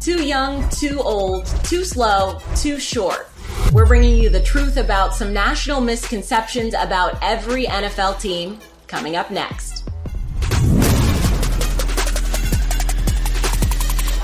[0.00, 3.28] Too young, too old, too slow, too short.
[3.72, 9.30] We're bringing you the truth about some national misconceptions about every NFL team coming up
[9.30, 9.88] next.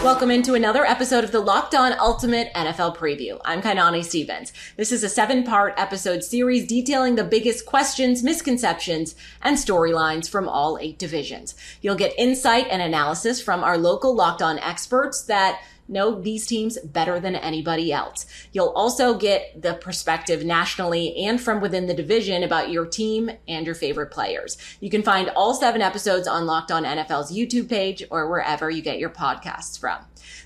[0.04, 3.40] Welcome into another episode of the Locked On Ultimate NFL Preview.
[3.42, 4.53] I'm Kainani Stevens.
[4.76, 10.47] This is a seven part episode series detailing the biggest questions, misconceptions, and storylines from
[10.47, 11.54] all eight divisions.
[11.80, 16.78] You'll get insight and analysis from our local Locked On experts that know these teams
[16.78, 18.27] better than anybody else.
[18.52, 23.66] You'll also get the perspective nationally and from within the division about your team and
[23.66, 24.56] your favorite players.
[24.80, 28.83] You can find all seven episodes on Locked On NFL's YouTube page or wherever you
[28.83, 29.98] get your podcasts from.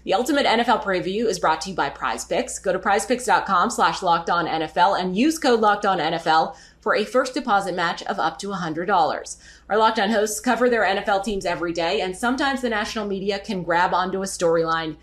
[0.04, 2.58] The Ultimate NFL Preview is brought to you by Prize Picks.
[2.58, 7.04] Go to prizepicks.com slash locked on NFL and use code locked on NFL for a
[7.04, 9.36] first deposit match of up to $100.
[9.68, 13.38] Our Locked On hosts cover their NFL teams every day, and sometimes the national media
[13.38, 14.96] can grab onto a storyline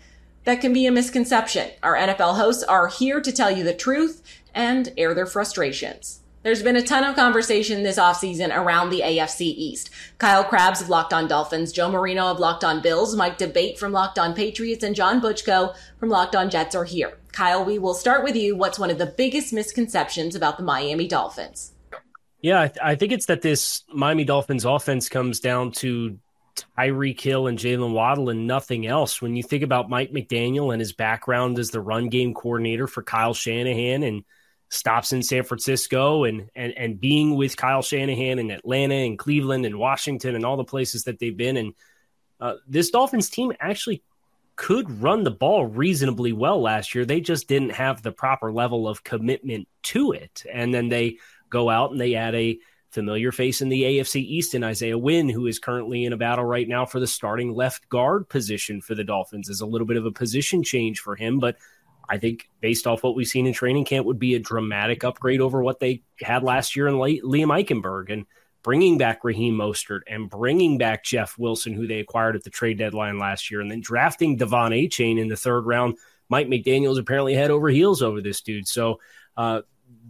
[0.46, 1.70] that can be a misconception.
[1.82, 4.22] Our NFL hosts are here to tell you the truth
[4.54, 6.20] and air their frustrations.
[6.44, 9.90] There's been a ton of conversation this offseason around the AFC East.
[10.18, 13.90] Kyle Crabbs of Locked On Dolphins, Joe Marino of Locked On Bills, Mike D'Abate from
[13.90, 17.18] Locked On Patriots, and John Butchko from Locked On Jets are here.
[17.32, 18.54] Kyle, we will start with you.
[18.56, 21.72] What's one of the biggest misconceptions about the Miami Dolphins?
[22.40, 26.16] Yeah, I, th- I think it's that this Miami Dolphins offense comes down to
[26.78, 29.20] Tyreek Hill and Jaylen Waddle and nothing else.
[29.20, 33.02] When you think about Mike McDaniel and his background as the run game coordinator for
[33.02, 34.24] Kyle Shanahan and
[34.68, 39.64] stops in San Francisco and and and being with Kyle Shanahan in Atlanta and Cleveland
[39.64, 41.74] and Washington and all the places that they've been and
[42.40, 44.02] uh, this Dolphins team actually
[44.56, 47.04] could run the ball reasonably well last year.
[47.04, 50.44] They just didn't have the proper level of commitment to it.
[50.50, 51.18] And then they
[51.50, 52.58] go out and they add a
[52.90, 56.44] familiar face in the AFC East in Isaiah Wynn, who is currently in a battle
[56.44, 59.48] right now for the starting left guard position for the Dolphins.
[59.48, 61.56] Is a little bit of a position change for him, but
[62.08, 65.40] I think based off what we've seen in training camp would be a dramatic upgrade
[65.40, 68.26] over what they had last year in Liam Eichenberg and
[68.62, 72.78] bringing back Raheem Mostert and bringing back Jeff Wilson, who they acquired at the trade
[72.78, 75.96] deadline last year, and then drafting De'Von Achane in the third round.
[76.28, 78.66] Mike McDaniel's apparently head over heels over this dude.
[78.66, 79.00] So
[79.36, 79.62] uh,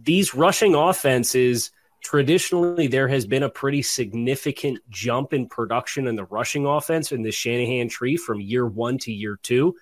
[0.03, 1.71] these rushing offenses–
[2.07, 7.21] traditionally there has been a pretty significant jump in production in the rushing offense in
[7.21, 9.75] the Shanahan tree from year one to year two.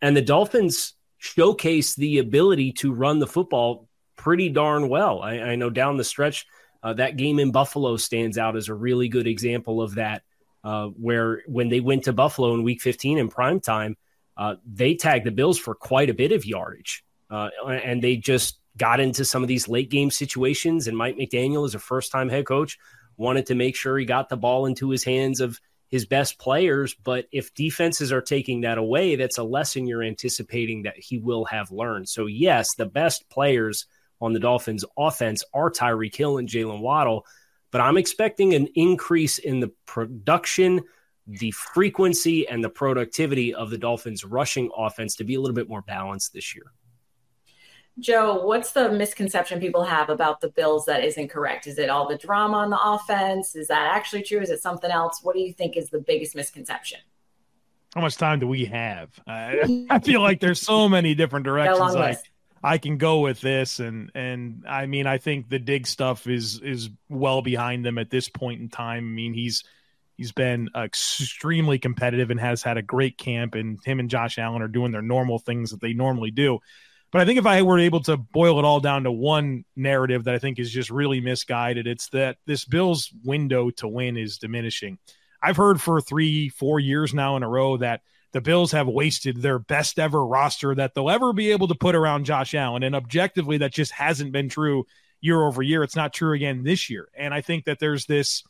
[0.00, 5.22] And the Dolphins showcase the ability to run the football pretty darn well.
[5.22, 6.46] I, I know down the stretch,
[6.84, 10.22] uh, that game in Buffalo stands out as a really good example of that,
[10.62, 13.96] uh, where when they went to Buffalo in week 15 in prime time,
[14.36, 17.04] uh, they tagged the Bills for quite a bit of yardage.
[17.28, 20.86] Uh, and they just got into some of these late game situations.
[20.86, 22.78] And Mike McDaniel, as a first time head coach,
[23.16, 26.94] wanted to make sure he got the ball into his hands of his best players.
[26.94, 31.44] But if defenses are taking that away, that's a lesson you're anticipating that he will
[31.46, 32.08] have learned.
[32.08, 33.86] So, yes, the best players
[34.20, 37.26] on the Dolphins offense are Tyreek Hill and Jaylen Waddle.
[37.70, 40.82] But I'm expecting an increase in the production,
[41.26, 45.68] the frequency, and the productivity of the Dolphins' rushing offense to be a little bit
[45.68, 46.72] more balanced this year.
[47.98, 51.66] Joe, what's the misconception people have about the Bills that isn't correct?
[51.66, 53.56] Is it all the drama on the offense?
[53.56, 54.40] Is that actually true?
[54.40, 55.20] Is it something else?
[55.22, 57.00] What do you think is the biggest misconception?
[57.94, 59.08] How much time do we have?
[59.26, 62.16] I, I feel like there's so many different directions I,
[62.62, 66.60] I can go with this, and and I mean I think the dig stuff is
[66.60, 69.04] is well behind them at this point in time.
[69.04, 69.64] I mean he's
[70.18, 74.60] he's been extremely competitive and has had a great camp, and him and Josh Allen
[74.60, 76.58] are doing their normal things that they normally do.
[77.16, 80.24] But I think if I were able to boil it all down to one narrative
[80.24, 84.36] that I think is just really misguided, it's that this Bills window to win is
[84.36, 84.98] diminishing.
[85.42, 89.40] I've heard for three, four years now in a row that the Bills have wasted
[89.40, 92.82] their best ever roster that they'll ever be able to put around Josh Allen.
[92.82, 94.84] And objectively, that just hasn't been true
[95.22, 95.82] year over year.
[95.82, 97.08] It's not true again this year.
[97.16, 98.44] And I think that there's this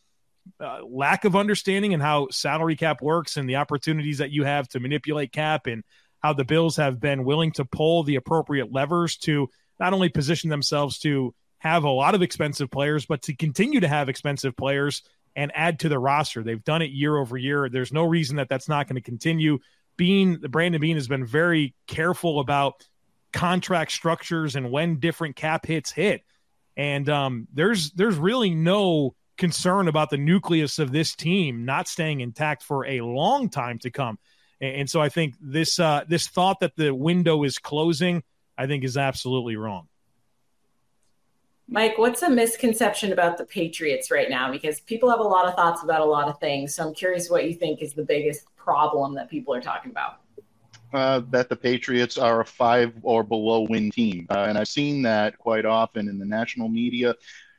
[0.59, 4.66] uh, lack of understanding in how salary cap works and the opportunities that you have
[4.71, 5.84] to manipulate cap and
[6.22, 9.48] how the Bills have been willing to pull the appropriate levers to
[9.78, 13.89] not only position themselves to have a lot of expensive players, but to continue to
[13.89, 15.03] have expensive players
[15.34, 16.42] and add to the roster.
[16.42, 17.68] They've done it year over year.
[17.68, 19.59] There's no reason that that's not going to continue.
[19.97, 22.86] Beane, the Brandon Beane has been very careful about
[23.33, 26.22] contract structures and when different cap hits hit.
[26.77, 32.21] And um, there's there's really no concern about the nucleus of this team not staying
[32.21, 34.19] intact for a long time to come.
[34.61, 38.23] And so I think this uh, this thought that the window is closing,
[38.57, 39.89] I think, is absolutely wrong.
[41.69, 44.51] Mike, what's a misconception about the Patriots right now?
[44.51, 46.75] Because people have a lot of thoughts about a lot of things.
[46.75, 50.21] So I'm curious what you think is the biggest problem that people are talking about.
[50.93, 54.27] uh, that the Patriots are a five or below win team.
[54.31, 57.15] Uh, and I've seen that quite often in the national media.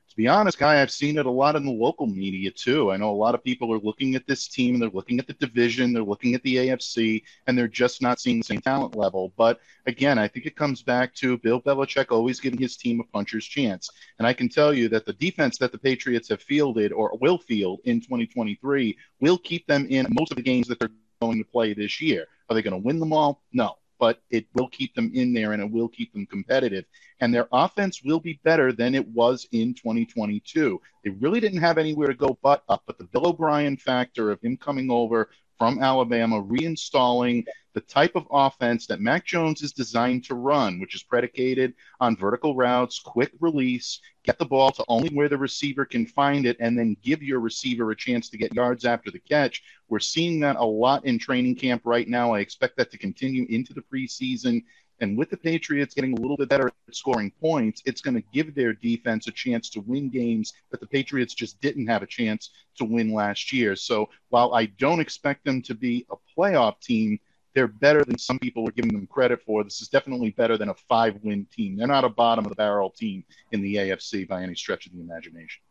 [0.09, 2.92] To be honest, Guy, I've seen it a lot in the local media too.
[2.92, 5.27] I know a lot of people are looking at this team and they're looking at
[5.27, 8.95] the division, they're looking at the AFC, and they're just not seeing the same talent
[8.95, 9.33] level.
[9.36, 13.04] But again, I think it comes back to Bill Belichick always giving his team a
[13.04, 13.89] puncher's chance.
[14.18, 17.38] And I can tell you that the defense that the Patriots have fielded or will
[17.38, 20.89] field in 2023 will keep them in most of the games that they're
[21.21, 22.27] going to play this year.
[22.50, 23.44] Are they going to win them all?
[23.51, 26.86] No, but it will keep them in there and it will keep them competitive.
[27.20, 30.80] And their offense will be better than it was in 2022.
[31.04, 34.42] They really didn't have anywhere to go but up, but the Bill O'Brien factor of
[34.42, 40.24] him coming over from Alabama, reinstalling the type of offense that Mac Jones is designed
[40.25, 45.09] to run, which is predicated on vertical routes, quick release, get the ball to only
[45.09, 48.56] where the receiver can find it, and then give your receiver a chance to get
[48.56, 49.62] yards after the catch.
[49.89, 52.33] We're seeing that a lot in training camp right now.
[52.33, 54.63] I expect that to continue into the preseason.
[55.00, 58.24] And with the Patriots getting a little bit better at scoring points, it's going to
[58.34, 62.08] give their defense a chance to win games that the Patriots just didn't have a
[62.08, 63.76] chance to win last year.
[63.76, 67.20] So while I don't expect them to be a playoff team,
[67.54, 69.64] they're better than some people are giving them credit for.
[69.64, 71.76] This is definitely better than a five win team.
[71.76, 74.94] They're not a bottom of the barrel team in the AFC by any stretch of
[74.94, 75.62] the imagination.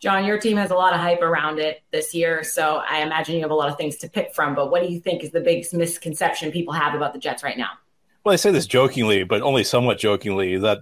[0.00, 3.34] John, your team has a lot of hype around it this year, so I imagine
[3.34, 4.54] you have a lot of things to pick from.
[4.54, 7.58] But what do you think is the biggest misconception people have about the Jets right
[7.58, 7.72] now?
[8.24, 10.78] Well, I say this jokingly, but only somewhat jokingly, that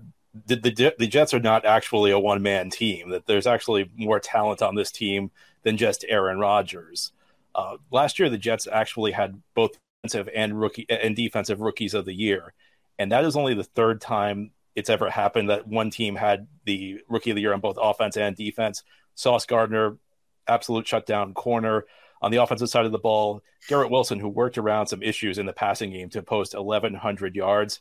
[0.47, 4.21] the, the, the Jets are not actually a one man team, that there's actually more
[4.21, 5.33] talent on this team
[5.65, 7.11] than just Aaron Rodgers.
[7.57, 9.73] Uh, last year, the Jets actually had both
[10.05, 12.55] defensive and rookie and defensive rookies of the year,
[13.01, 17.01] and that is only the third time it's ever happened that one team had the
[17.09, 18.85] rookie of the year on both offense and defense.
[19.19, 19.99] Sauce Gardner,
[20.47, 21.85] absolute shutdown corner.
[22.23, 25.47] On the offensive side of the ball, Garrett Wilson, who worked around some issues in
[25.47, 27.81] the passing game to post 1,100 yards.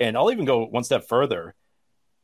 [0.00, 1.54] And I'll even go one step further.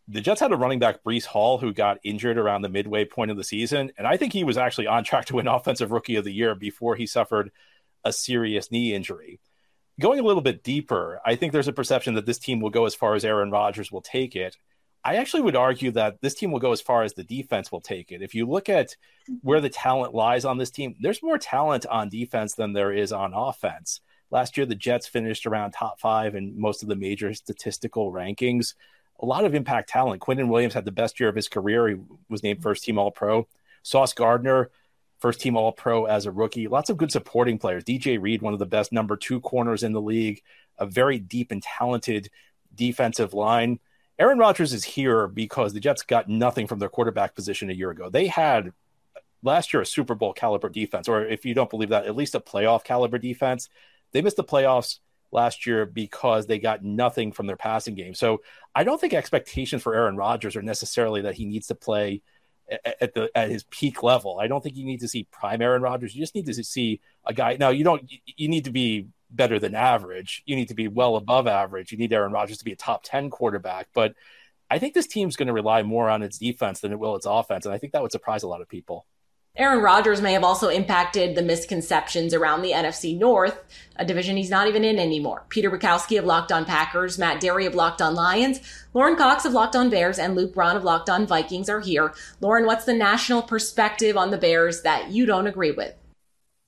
[0.09, 3.31] The Jets had a running back, Breece Hall, who got injured around the midway point
[3.31, 3.93] of the season.
[3.99, 6.55] And I think he was actually on track to win Offensive Rookie of the Year
[6.55, 7.51] before he suffered
[8.03, 9.41] a serious knee injury.
[10.01, 12.87] Going a little bit deeper, I think there's a perception that this team will go
[12.87, 14.57] as far as Aaron Rodgers will take it.
[15.05, 17.83] I actually would argue that this team will go as far as the defense will
[17.83, 18.23] take it.
[18.23, 18.97] If you look at
[19.43, 23.13] where the talent lies on this team, there's more talent on defense than there is
[23.13, 24.01] on offense.
[24.31, 28.75] Last year, the Jets finished around top five in most of the major statistical rankings.
[29.21, 30.23] A lot of impact talent.
[30.23, 31.89] Quinnen Williams had the best year of his career.
[31.89, 31.97] He
[32.31, 33.47] was named first team All Pro.
[33.83, 34.71] Sauce Gardner,
[35.21, 36.67] first team All Pro as a rookie.
[36.67, 37.85] Lots of good supporting players.
[37.85, 40.43] DJ Reed, one of the best number two corners in the league,
[40.79, 42.31] a very deep and talented
[42.75, 43.79] defensive line.
[44.19, 47.91] Aaron Rodgers is here because the Jets got nothing from their quarterback position a year
[47.91, 48.09] ago.
[48.09, 48.73] They had
[49.43, 52.35] last year a Super Bowl caliber defense, or if you don't believe that, at least
[52.35, 53.69] a playoff caliber defense.
[54.13, 55.01] They missed the playoffs
[55.33, 58.15] last year because they got nothing from their passing game.
[58.15, 58.41] So
[58.75, 62.23] I don't think expectations for Aaron Rodgers are necessarily that he needs to play
[62.85, 64.39] at the at his peak level.
[64.41, 66.15] I don't think you need to see prime Aaron Rodgers.
[66.15, 67.57] You just need to see a guy.
[67.59, 68.11] Now you don't.
[68.37, 70.43] You need to be better than average.
[70.47, 71.93] You need to be well above average.
[71.93, 73.89] You need Aaron Rodgers to be a top 10 quarterback.
[73.95, 74.15] But
[74.71, 77.27] I think this team's going to rely more on its defense than it will its
[77.27, 77.67] offense.
[77.67, 79.07] And I think that would surprise a lot of people.
[79.57, 83.63] Aaron Rodgers may have also impacted the misconceptions around the NFC North,
[83.95, 85.45] a division he's not even in anymore.
[85.49, 88.59] Peter Bukowski of Locked On Packers, Matt Dery of Locked On Lions,
[88.95, 92.13] Lauren Cox of Locked On Bears, and Luke Braun of Locked On Vikings are here.
[92.41, 95.95] Lauren, what's the national perspective on the Bears that you don't agree with?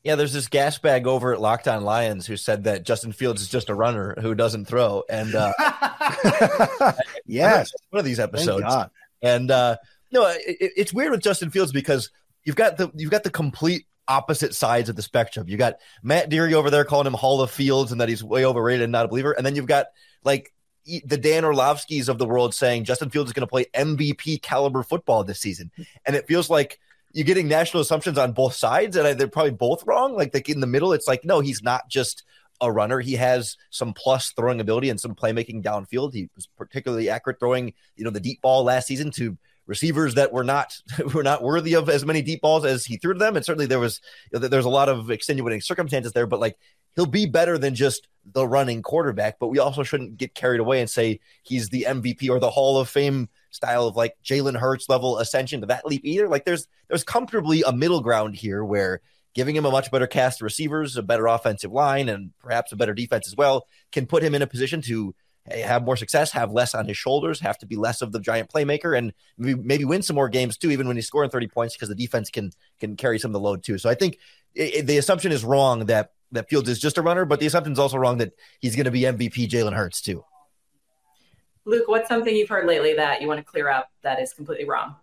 [0.07, 3.43] Yeah, there's this gas bag over at Locked On Lions who said that Justin Fields
[3.43, 5.03] is just a runner who doesn't throw.
[5.11, 5.53] And uh,
[7.27, 8.63] yes, one of these episodes.
[9.21, 9.79] And uh,
[10.13, 12.13] no, it, it's weird with Justin Fields because
[12.45, 15.49] you've got the you've got the complete opposite sides of the spectrum.
[15.49, 18.45] You got Matt Dery over there calling him Hall of Fields and that he's way
[18.45, 19.87] overrated and not a believer, and then you've got
[20.23, 24.41] like the Dan Orlovskis of the world saying Justin Fields is going to play MVP
[24.41, 25.73] caliber football this season,
[26.05, 26.79] and it feels like
[27.17, 30.15] you're getting national assumptions on both sides, and they're probably both wrong.
[30.15, 32.23] Like, like in the middle, it's like no, he's not just
[32.61, 33.01] a runner.
[33.01, 36.13] He has some plus throwing ability and some playmaking downfield.
[36.13, 40.31] He was particularly accurate throwing, you know, the deep ball last season to receivers that
[40.31, 40.75] were not
[41.15, 43.35] were not worthy of as many deep balls as he threw to them.
[43.35, 46.59] And certainly there was there's a lot of extenuating circumstances there, but like
[46.97, 49.39] he'll be better than just the running quarterback.
[49.39, 52.79] But we also shouldn't get carried away and say he's the MVP or the Hall
[52.79, 56.29] of Fame style of like Jalen Hurts level ascension to that leap either.
[56.29, 59.01] Like there's there's comfortably a middle ground here where
[59.35, 62.77] giving him a much better cast of receivers, a better offensive line, and perhaps a
[62.77, 65.15] better defense as well can put him in a position to
[65.51, 68.21] eh, have more success, have less on his shoulders, have to be less of the
[68.21, 71.49] giant playmaker, and maybe, maybe win some more games too, even when he's scoring 30
[71.49, 73.79] points because the defense can can carry some of the load too.
[73.79, 74.19] So I think
[74.55, 77.73] it, the assumption is wrong that that Fields is just a runner, but the assumption
[77.73, 80.25] is also wrong that he's going to be MVP Jalen Hurts too.
[81.67, 84.65] Luke, what's something you've heard lately that you want to clear up that is completely
[84.65, 84.95] wrong?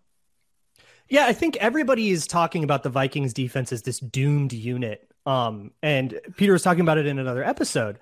[1.10, 5.12] Yeah, I think everybody is talking about the Vikings defense as this doomed unit.
[5.26, 8.00] Um, and Peter was talking about it in another episode.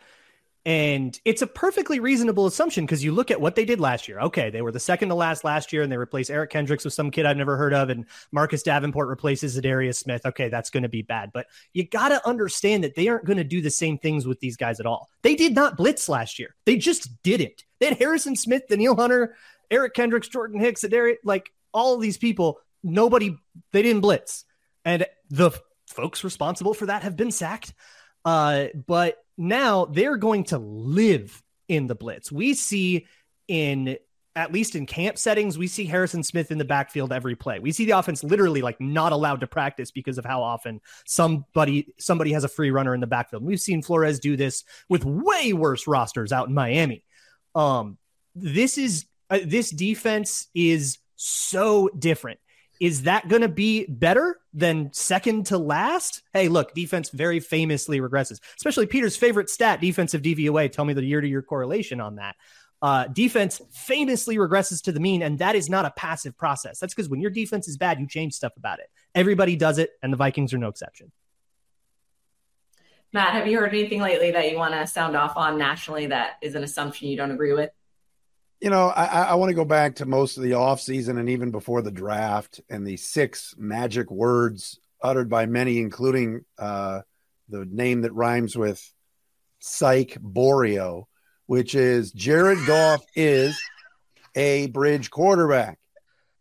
[0.64, 4.20] And it's a perfectly reasonable assumption because you look at what they did last year.
[4.20, 6.94] Okay, they were the second to last last year, and they replaced Eric Kendricks with
[6.94, 10.24] some kid I've never heard of, and Marcus Davenport replaces Za'Darius Smith.
[10.24, 13.38] Okay, that's going to be bad, but you got to understand that they aren't going
[13.38, 15.10] to do the same things with these guys at all.
[15.24, 16.56] They did not blitz last year.
[16.66, 17.66] They just didn't.
[17.80, 19.36] They had Harrison Smith, Danielle Hunter,
[19.72, 22.60] Eric Kendricks, Jordan Hicks, Za'Darius, like all of these people.
[22.84, 23.36] Nobody,
[23.72, 24.46] they didn't blitz,
[24.86, 25.52] and the
[25.88, 27.74] folks responsible for that have been sacked.
[28.24, 32.32] Uh, but now they're going to live in the blitz.
[32.32, 33.08] We see
[33.48, 33.98] in
[34.36, 37.60] at least in camp settings, we see Harrison Smith in the backfield every play.
[37.60, 41.94] We see the offense literally like not allowed to practice because of how often somebody
[42.00, 43.44] somebody has a free runner in the backfield.
[43.44, 47.04] We've seen Flores do this with way worse rosters out in Miami.
[47.56, 47.98] Um,
[48.36, 52.40] this is uh, this defense is so different.
[52.82, 56.24] Is that going to be better than second to last?
[56.34, 60.72] Hey, look, defense very famously regresses, especially Peter's favorite stat, defensive DVOA.
[60.72, 62.36] Tell me the year to year correlation on that.
[62.82, 66.80] Uh, defense famously regresses to the mean, and that is not a passive process.
[66.80, 68.88] That's because when your defense is bad, you change stuff about it.
[69.14, 71.12] Everybody does it, and the Vikings are no exception.
[73.14, 76.38] Matt, have you heard anything lately that you want to sound off on nationally that
[76.42, 77.70] is an assumption you don't agree with?
[78.62, 81.50] You know, I, I want to go back to most of the offseason and even
[81.50, 87.02] before the draft and the six magic words uttered by many, including uh,
[87.50, 88.94] the name that rhymes with
[89.60, 91.06] Psych Borio,
[91.48, 93.60] which is Jared Goff is
[94.36, 95.80] a bridge quarterback.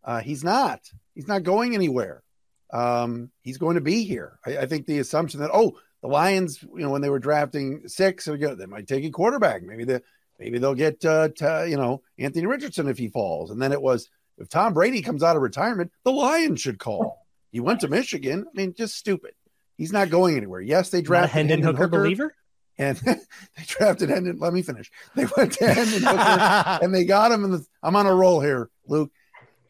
[0.05, 0.81] Uh, he's not.
[1.15, 2.23] He's not going anywhere.
[2.71, 4.39] Um, he's going to be here.
[4.47, 7.89] I, I, think the assumption that oh, the Lions, you know, when they were drafting
[7.89, 9.63] six, they might take a quarterback.
[9.63, 10.03] Maybe the
[10.41, 13.51] Maybe they'll get, uh, to, you know, Anthony Richardson if he falls.
[13.51, 17.27] And then it was, if Tom Brady comes out of retirement, the Lions should call.
[17.53, 18.47] He went to Michigan.
[18.49, 19.35] I mean, just stupid.
[19.77, 20.61] He's not going anywhere.
[20.61, 22.35] Yes, they drafted Hendon, Hendon Hooker, Hooker, believer,
[22.79, 24.39] and they drafted Hendon.
[24.39, 24.91] Let me finish.
[25.15, 27.67] They went to Hendon Hooker, and they got him in the.
[27.83, 29.11] I'm on a roll here, Luke.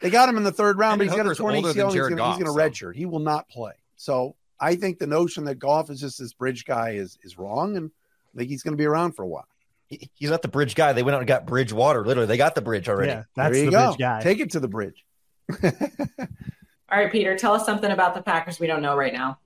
[0.00, 1.92] They got him in the third round, Hendon but he's Hooker's got a 20 ACL.
[1.92, 2.56] He's going to so.
[2.56, 2.96] redshirt.
[2.96, 3.72] He will not play.
[3.96, 7.76] So I think the notion that Goff is just this bridge guy is is wrong,
[7.76, 7.90] and
[8.34, 9.46] I think he's going to be around for a while
[9.90, 10.92] he's not the bridge guy.
[10.92, 12.04] They went out and got bridge water.
[12.04, 13.12] Literally, they got the bridge already.
[13.12, 13.87] Yeah, that's there you the go.
[13.88, 14.23] bridge guy.
[14.23, 15.04] Take it to the bridge.
[15.62, 19.38] All right, Peter, tell us something about the Packers we don't know right now.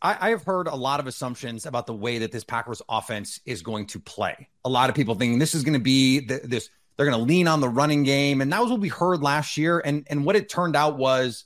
[0.00, 3.40] I, I, have heard a lot of assumptions about the way that this Packers offense
[3.44, 4.48] is going to play.
[4.64, 6.70] A lot of people thinking this is going to be the, this.
[6.96, 9.56] They're going to lean on the running game, and that was what we heard last
[9.56, 9.80] year.
[9.84, 11.44] And and what it turned out was,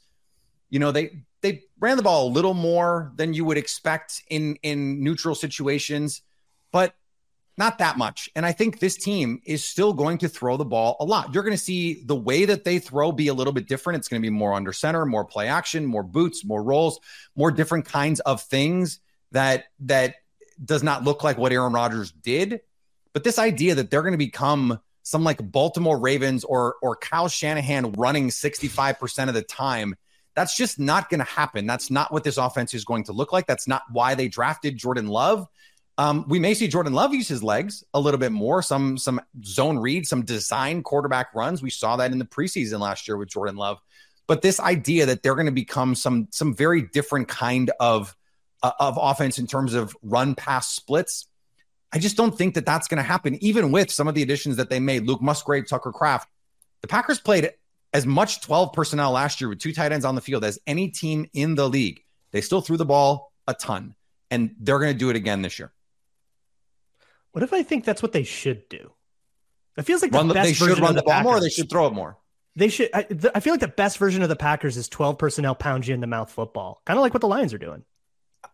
[0.71, 4.57] you know, they they ran the ball a little more than you would expect in
[4.63, 6.23] in neutral situations,
[6.73, 6.95] but
[7.59, 8.31] not that much.
[8.35, 11.35] And I think this team is still going to throw the ball a lot.
[11.35, 13.99] You're going to see the way that they throw be a little bit different.
[13.99, 16.99] It's going to be more under center, more play action, more boots, more rolls,
[17.37, 19.01] more different kinds of things
[19.33, 20.17] that that
[20.65, 22.61] does not look like what Aaron Rodgers did.
[23.13, 27.29] But this idea that they're going to become some like Baltimore Ravens or or Kyle
[27.29, 29.95] Shanahan running 65% of the time,
[30.35, 31.67] that's just not going to happen.
[31.67, 33.47] That's not what this offense is going to look like.
[33.47, 35.47] That's not why they drafted Jordan Love.
[36.03, 39.21] Um, we may see Jordan Love use his legs a little bit more, some some
[39.45, 41.63] zone read, some design quarterback runs.
[41.63, 43.79] We saw that in the preseason last year with Jordan Love.
[44.27, 48.17] But this idea that they're going to become some some very different kind of
[48.65, 51.29] uh, of offense in terms of run pass splits,
[51.93, 53.37] I just don't think that that's going to happen.
[53.41, 56.29] Even with some of the additions that they made, Luke Musgrave, Tucker Kraft,
[56.81, 57.53] the Packers played
[57.93, 60.89] as much 12 personnel last year with two tight ends on the field as any
[60.89, 62.03] team in the league.
[62.33, 63.95] They still threw the ball a ton,
[64.33, 65.73] and they're going to do it again this year.
[67.33, 68.93] What if I think that's what they should do?
[69.77, 71.41] It feels like the run best they should run the, the ball more.
[71.41, 72.19] They should throw it more.
[72.57, 72.91] They should.
[72.93, 75.87] I, the, I, feel like the best version of the Packers is 12 personnel pound
[75.87, 77.85] you in the mouth football, kind of like what the Lions are doing.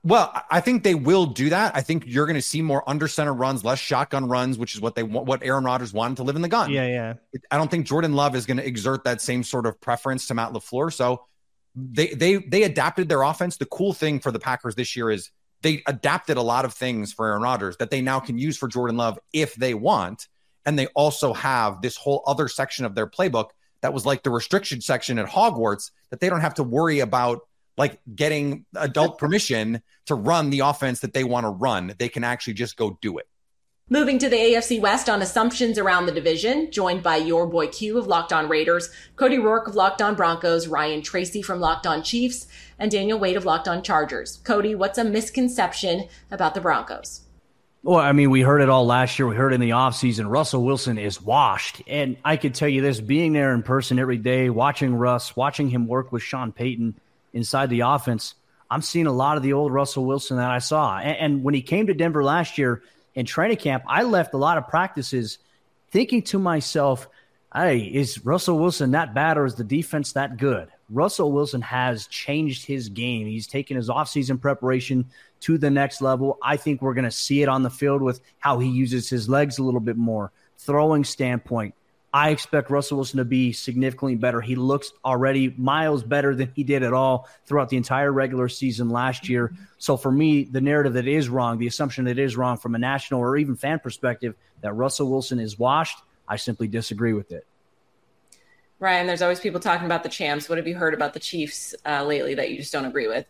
[0.05, 1.75] Well, I think they will do that.
[1.75, 4.81] I think you're going to see more under center runs, less shotgun runs, which is
[4.81, 6.71] what they want, what Aaron Rodgers wanted to live in the gun.
[6.71, 7.15] Yeah, yeah.
[7.51, 10.35] I don't think Jordan Love is going to exert that same sort of preference to
[10.35, 10.93] Matt LaFleur.
[10.93, 11.25] So
[11.75, 13.57] they they they adapted their offense.
[13.57, 15.31] The cool thing for the Packers this year is
[15.63, 18.69] they adapted a lot of things for Aaron Rodgers that they now can use for
[18.69, 20.29] Jordan Love if they want.
[20.65, 23.51] And they also have this whole other section of their playbook
[23.81, 27.41] that was like the restriction section at Hogwarts that they don't have to worry about
[27.77, 31.95] like getting adult permission to run the offense that they want to run.
[31.99, 33.29] They can actually just go do it.
[33.91, 37.97] Moving to the AFC West on assumptions around the division, joined by your boy Q
[37.97, 42.03] of Locked On Raiders, Cody Roark of Locked On Broncos, Ryan Tracy from Locked On
[42.03, 42.47] Chiefs,
[42.79, 44.41] and Daniel Wade of Locked On Chargers.
[44.45, 47.23] Cody, what's a misconception about the Broncos?
[47.83, 49.27] Well, I mean, we heard it all last year.
[49.27, 50.31] We heard in the offseason.
[50.31, 51.81] Russell Wilson is washed.
[51.87, 55.71] And I could tell you this being there in person every day, watching Russ, watching
[55.71, 57.01] him work with Sean Payton
[57.33, 58.35] inside the offense,
[58.71, 60.99] I'm seeing a lot of the old Russell Wilson that I saw.
[60.99, 62.83] And, and when he came to Denver last year,
[63.15, 65.39] in training camp, I left a lot of practices
[65.91, 67.09] thinking to myself,
[67.55, 70.69] hey, is Russell Wilson that bad or is the defense that good?
[70.91, 73.27] Russell Wilson has changed his game.
[73.27, 75.07] He's taken his offseason preparation
[75.41, 76.39] to the next level.
[76.43, 79.29] I think we're going to see it on the field with how he uses his
[79.29, 81.75] legs a little bit more, throwing standpoint,
[82.13, 84.41] I expect Russell Wilson to be significantly better.
[84.41, 88.89] He looks already miles better than he did at all throughout the entire regular season
[88.89, 89.53] last year.
[89.77, 92.79] So for me, the narrative that is wrong, the assumption that is wrong from a
[92.79, 97.47] national or even fan perspective that Russell Wilson is washed, I simply disagree with it.
[98.81, 100.49] Ryan, there's always people talking about the champs.
[100.49, 103.27] What have you heard about the Chiefs uh, lately that you just don't agree with?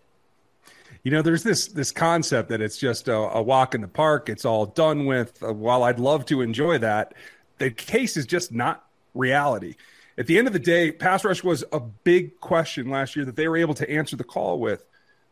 [1.05, 4.29] You know, there's this this concept that it's just a, a walk in the park.
[4.29, 5.43] It's all done with.
[5.43, 7.15] Uh, while I'd love to enjoy that,
[7.59, 8.85] the case is just not
[9.15, 9.75] reality.
[10.17, 13.37] At the end of the day, pass rush was a big question last year that
[13.37, 14.85] they were able to answer the call with.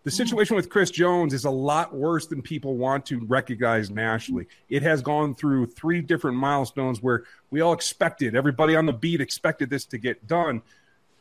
[0.05, 0.17] The mm-hmm.
[0.17, 4.47] situation with Chris Jones is a lot worse than people want to recognize nationally.
[4.69, 9.21] It has gone through three different milestones where we all expected, everybody on the beat
[9.21, 10.63] expected this to get done.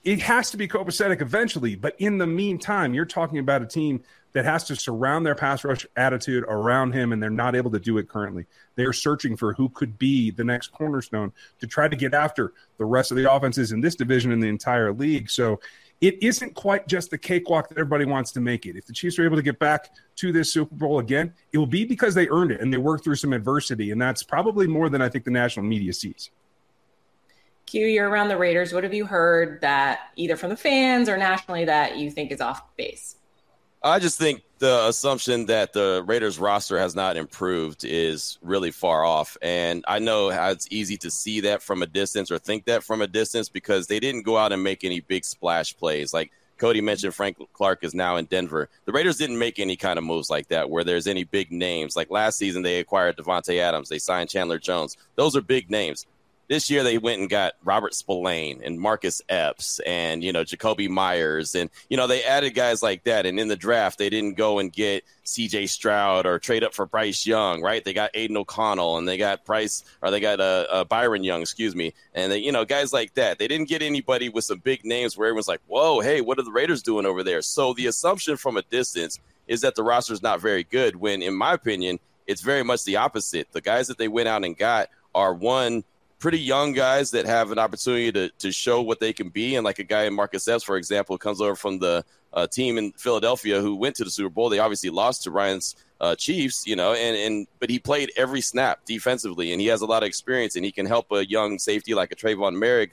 [0.03, 4.03] It has to be copacetic eventually, but in the meantime, you're talking about a team
[4.36, 7.80] that has to surround their pass rush attitude around him, and they're not able to
[7.80, 8.46] do it currently.
[8.75, 12.84] They're searching for who could be the next cornerstone to try to get after the
[12.84, 15.30] rest of the offenses in this division in the entire league.
[15.30, 15.62] So
[16.01, 18.75] it isn't quite just the cakewalk that everybody wants to make it.
[18.75, 21.65] If the Chiefs are able to get back to this Super Bowl again, it will
[21.65, 23.92] be because they earned it and they worked through some adversity.
[23.92, 26.30] And that's probably more than I think the national media sees.
[27.68, 28.74] Q, you're around the Raiders.
[28.74, 32.42] What have you heard that either from the fans or nationally that you think is
[32.42, 33.14] off base?
[33.86, 39.06] I just think the assumption that the Raiders roster has not improved is really far
[39.06, 39.38] off.
[39.44, 42.84] And I know how it's easy to see that from a distance or think that
[42.84, 46.15] from a distance because they didn't go out and make any big splash plays.
[46.15, 48.69] Like Cody mentioned, Frank Clark is now in Denver.
[48.86, 51.95] The Raiders didn't make any kind of moves like that where there's any big names.
[51.95, 54.98] Like last season, they acquired Davante Adams, they signed Chandler Jones.
[55.15, 56.08] Those are big names.
[56.47, 60.88] This year they went and got Robert Spillane and Marcus Epps and you know Jakobi
[60.88, 63.25] Meyers and you know they added guys like that.
[63.25, 65.67] And in the draft they didn't go and get C.J.
[65.67, 67.84] Stroud or trade up for Bryce Young, right?
[67.84, 71.41] They got Aidan O'Connell and they got Bryce or they got uh, uh, Byron Young,
[71.41, 73.39] excuse me, and they, you know guys like that.
[73.39, 76.43] They didn't get anybody with some big names where everyone's like, "Whoa, hey, what are
[76.43, 80.13] the Raiders doing over there?" So the assumption from a distance is that the roster
[80.13, 80.95] is not very good.
[80.95, 83.51] When in my opinion, it's very much the opposite.
[83.51, 85.84] The guys that they went out and got are one
[86.19, 89.56] pretty young guys that have an opportunity to, to show what they can be.
[89.56, 92.78] And like a guy in Marcus Epps, for example, comes over from the uh, team
[92.78, 94.49] in Philadelphia who went to the Super Bowl.
[94.49, 98.41] They obviously lost to Ryan's uh, Chiefs, you know, and, and but he played every
[98.41, 101.58] snap defensively, and he has a lot of experience, and he can help a young
[101.58, 102.91] safety like a Tre'von Moehrig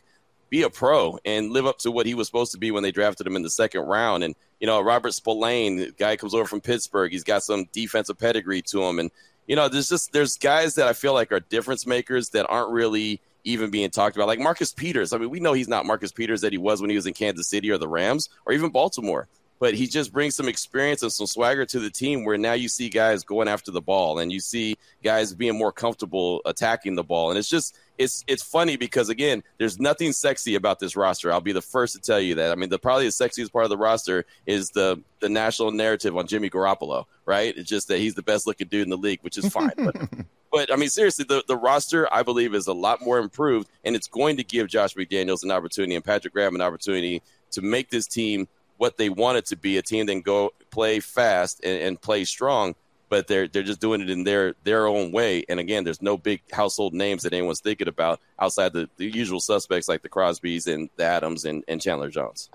[0.51, 2.93] be a pro and live up to what he was supposed to be when they
[2.93, 4.23] drafted him in the second round.
[4.23, 8.63] And you know, Robert Spillane, guy comes over from Pittsburgh, he's got some defensive pedigree
[8.63, 9.11] to him, and
[9.53, 12.71] you know, there's just there's guys that I feel like are difference makers that aren't
[12.71, 14.27] really even being talked about.
[14.27, 15.13] Like Marcus Peters.
[15.13, 17.13] I mean, we know he's not Marcus Peters that he was when he was in
[17.13, 19.29] Kansas City or the Rams or even Baltimore.
[19.59, 22.71] But he just brings some experience and some swagger to the team where now you
[22.71, 27.05] see guys going after the ball and you see guys being more comfortable attacking the
[27.05, 27.29] ball.
[27.29, 31.33] And it's just it's it's funny because again, there's nothing sexy about this roster.
[31.33, 32.51] I'll be the first to tell you that.
[32.51, 36.17] I mean, the probably the sexiest part of the roster is the the national narrative
[36.17, 37.57] on Jimmy Garoppolo, right?
[37.57, 39.73] It's just that he's the best looking dude in the league, which is fine.
[39.77, 39.97] but,
[40.53, 43.95] but I mean, seriously, the, the roster I believe is a lot more improved, and
[43.95, 47.91] it's going to give Josh McDaniels an opportunity and Patrick Graham an opportunity to make
[47.91, 51.61] this team what they want it to be a team that can go play fast
[51.63, 52.75] and, and play strong
[53.13, 55.45] but they're they're just doing it in their their own way.
[55.51, 59.39] And again, there's no big household names that anyone's thinking about outside the, the usual
[59.39, 62.49] suspects like the Crosbys and the Adams and, and Chandler Jones.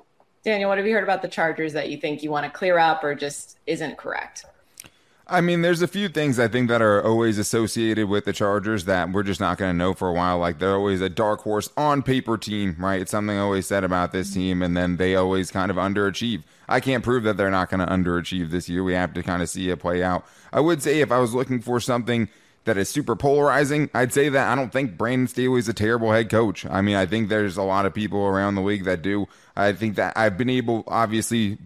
[0.43, 2.79] Daniel, what have you heard about the Chargers that you think you want to clear
[2.79, 4.45] up or just isn't correct?
[5.29, 8.85] I mean, there's a few things I think that are always associated with the Chargers
[8.85, 10.37] that we're just not going to know for a while.
[10.37, 13.01] Like they're always a dark horse on paper team, right?
[13.01, 14.39] It's something I always said about this mm-hmm.
[14.39, 16.43] team, and then they always kind of underachieve.
[16.69, 18.83] I can't prove that they're not going to underachieve this year.
[18.83, 20.25] We have to kind of see it play out.
[20.53, 22.29] I would say if I was looking for something
[22.63, 26.11] that is super polarizing, I'd say that I don't think Brandon Staley is a terrible
[26.11, 26.65] head coach.
[26.65, 29.27] I mean, I think there's a lot of people around the league that do.
[29.57, 31.57] I think that I've been able, obviously,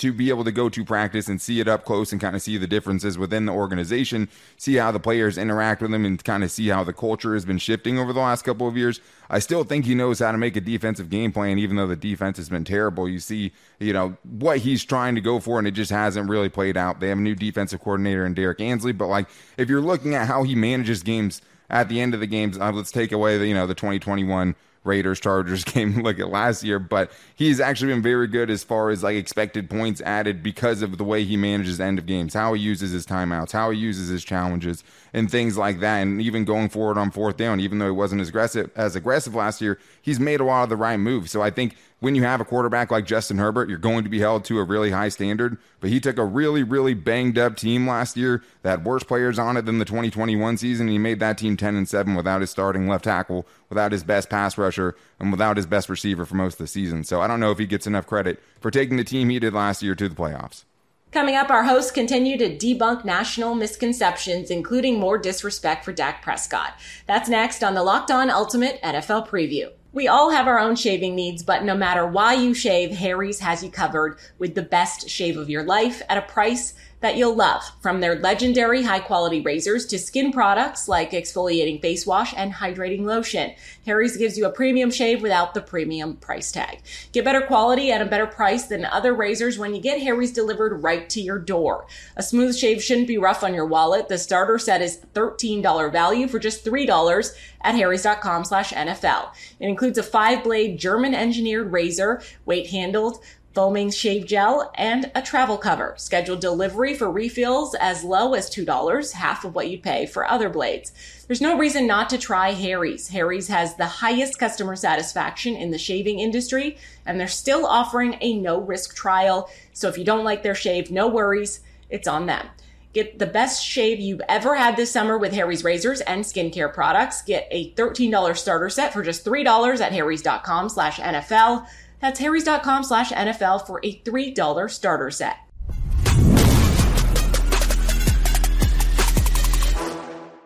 [0.00, 2.40] to be able to go to practice and see it up close and kind of
[2.40, 6.42] see the differences within the organization, see how the players interact with them, and kind
[6.42, 9.00] of see how the culture has been shifting over the last couple of years.
[9.28, 11.96] I still think he knows how to make a defensive game plan, even though the
[11.96, 13.08] defense has been terrible.
[13.08, 16.48] You see, you know, what he's trying to go for, and it just hasn't really
[16.48, 17.00] played out.
[17.00, 20.26] They have a new defensive coordinator in Derrick Ansley, but like if you're looking at
[20.26, 23.46] how he manages games at the end of the games, uh, let's take away the
[23.46, 28.02] you know the 2021 Raiders Chargers game look at last year, but he's actually been
[28.02, 31.80] very good as far as like expected points added because of the way he manages
[31.80, 35.58] end of games, how he uses his timeouts, how he uses his challenges, and things
[35.58, 35.98] like that.
[35.98, 39.34] And even going forward on fourth down, even though he wasn't as aggressive as aggressive
[39.34, 41.30] last year, he's made a lot of the right moves.
[41.30, 44.18] So I think when you have a quarterback like Justin Herbert, you're going to be
[44.18, 45.58] held to a really high standard.
[45.80, 49.38] But he took a really, really banged up team last year that had worse players
[49.38, 50.88] on it than the 2021 season.
[50.88, 54.30] He made that team 10 and 7 without his starting left tackle, without his best
[54.30, 57.04] pass rusher, and without his best receiver for most of the season.
[57.04, 59.52] So I don't know if he gets enough credit for taking the team he did
[59.52, 60.64] last year to the playoffs.
[61.12, 66.74] Coming up, our hosts continue to debunk national misconceptions, including more disrespect for Dak Prescott.
[67.06, 69.72] That's next on the Locked On Ultimate NFL Preview.
[69.92, 73.64] We all have our own shaving needs, but no matter why you shave, Harry's has
[73.64, 77.62] you covered with the best shave of your life at a price that you'll love.
[77.80, 83.04] From their legendary high quality razors to skin products like exfoliating face wash and hydrating
[83.04, 83.54] lotion,
[83.86, 86.80] Harry's gives you a premium shave without the premium price tag.
[87.12, 90.82] Get better quality at a better price than other razors when you get Harry's delivered
[90.82, 91.86] right to your door.
[92.16, 94.08] A smooth shave shouldn't be rough on your wallet.
[94.08, 99.30] The starter set is $13 value for just $3 at harrys.com slash NFL.
[99.58, 103.22] It includes a five blade German engineered razor, weight handled,
[103.54, 105.94] foaming shave gel, and a travel cover.
[105.96, 110.48] Scheduled delivery for refills as low as $2, half of what you'd pay for other
[110.48, 110.92] blades.
[111.26, 113.08] There's no reason not to try Harry's.
[113.08, 118.38] Harry's has the highest customer satisfaction in the shaving industry, and they're still offering a
[118.38, 119.50] no risk trial.
[119.72, 121.60] So if you don't like their shave, no worries.
[121.88, 122.46] It's on them.
[122.92, 127.22] Get the best shave you've ever had this summer with Harry's razors and skincare products.
[127.22, 131.66] Get a $13 starter set for just $3 at harrys.com slash NFL.
[132.00, 135.36] That's harrys.com slash NFL for a $3 starter set.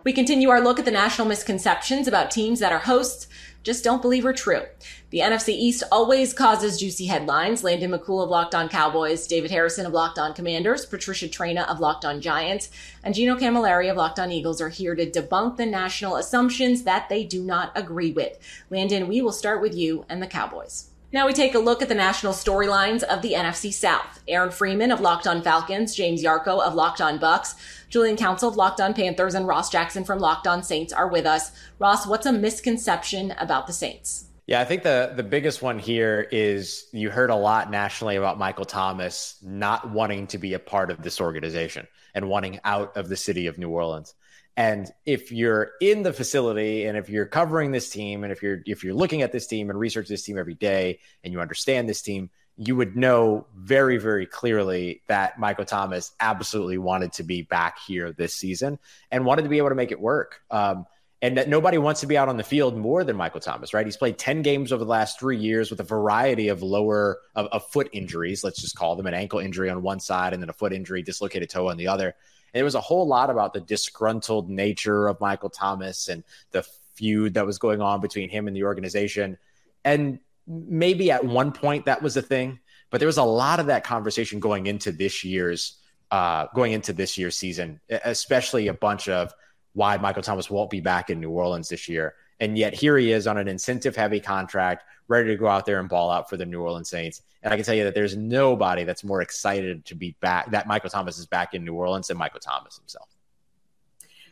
[0.05, 3.27] We continue our look at the national misconceptions about teams that are hosts
[3.63, 4.61] just don't believe are true.
[5.09, 7.65] The NFC East always causes juicy headlines.
[7.65, 11.81] Landon McCool of Locked On Cowboys, David Harrison of Locked On Commanders, Patricia Traina of
[11.81, 12.69] Locked On Giants,
[13.03, 17.09] and Gino Camilleri of Locked On Eagles are here to debunk the national assumptions that
[17.09, 18.39] they do not agree with.
[18.69, 20.91] Landon, we will start with you and the Cowboys.
[21.15, 24.19] Now we take a look at the national storylines of the NFC South.
[24.27, 27.55] Aaron Freeman of Locked On Falcons, James Yarcho of Locked On Bucs,
[27.89, 31.25] Julian Council of Locked On Panthers, and Ross Jackson from Locked On Saints are with
[31.25, 31.53] us.
[31.79, 34.25] Ross, what's a misconception about the Saints?
[34.49, 38.37] Yeah, I think the the biggest one here is you heard a lot nationally about
[38.37, 43.09] Michael Thomas not wanting to be a part of this organization and wanting out of
[43.09, 44.15] the city of New Orleans.
[44.57, 48.61] And if you're in the facility and if you're covering this team and if you're
[48.67, 51.89] if you're looking at this team and research this team every day and you understand
[51.89, 57.43] this team, you would know very, very clearly that Michael Thomas absolutely wanted to be
[57.43, 58.79] back here this season
[59.11, 60.41] and wanted to be able to make it work.
[60.51, 60.87] Um,
[61.21, 63.87] and that nobody wants to be out on the field more than Michael Thomas, right?
[63.87, 67.47] He's played 10 games over the last three years with a variety of lower of,
[67.47, 70.51] of foot injuries, let's just call them an ankle injury on one side and then
[70.51, 72.15] a foot injury, dislocated toe on the other.
[72.55, 76.65] And it was a whole lot about the disgruntled nature of Michael Thomas and the
[76.95, 79.37] feud that was going on between him and the organization.
[79.85, 83.67] And maybe at one point that was a thing, but there was a lot of
[83.67, 89.09] that conversation going into this year's uh, going into this year's season, especially a bunch
[89.09, 89.35] of
[89.73, 92.15] why Michael Thomas won't be back in New Orleans this year.
[92.41, 95.81] And yet here he is on an incentive heavy contract, ready to go out there
[95.81, 97.23] and ball out for the New Orleans Saints.
[97.43, 100.67] And I can tell you that there's nobody that's more excited to be back, that
[100.67, 103.09] Michael Thomas is back in New Orleans than Michael Thomas himself.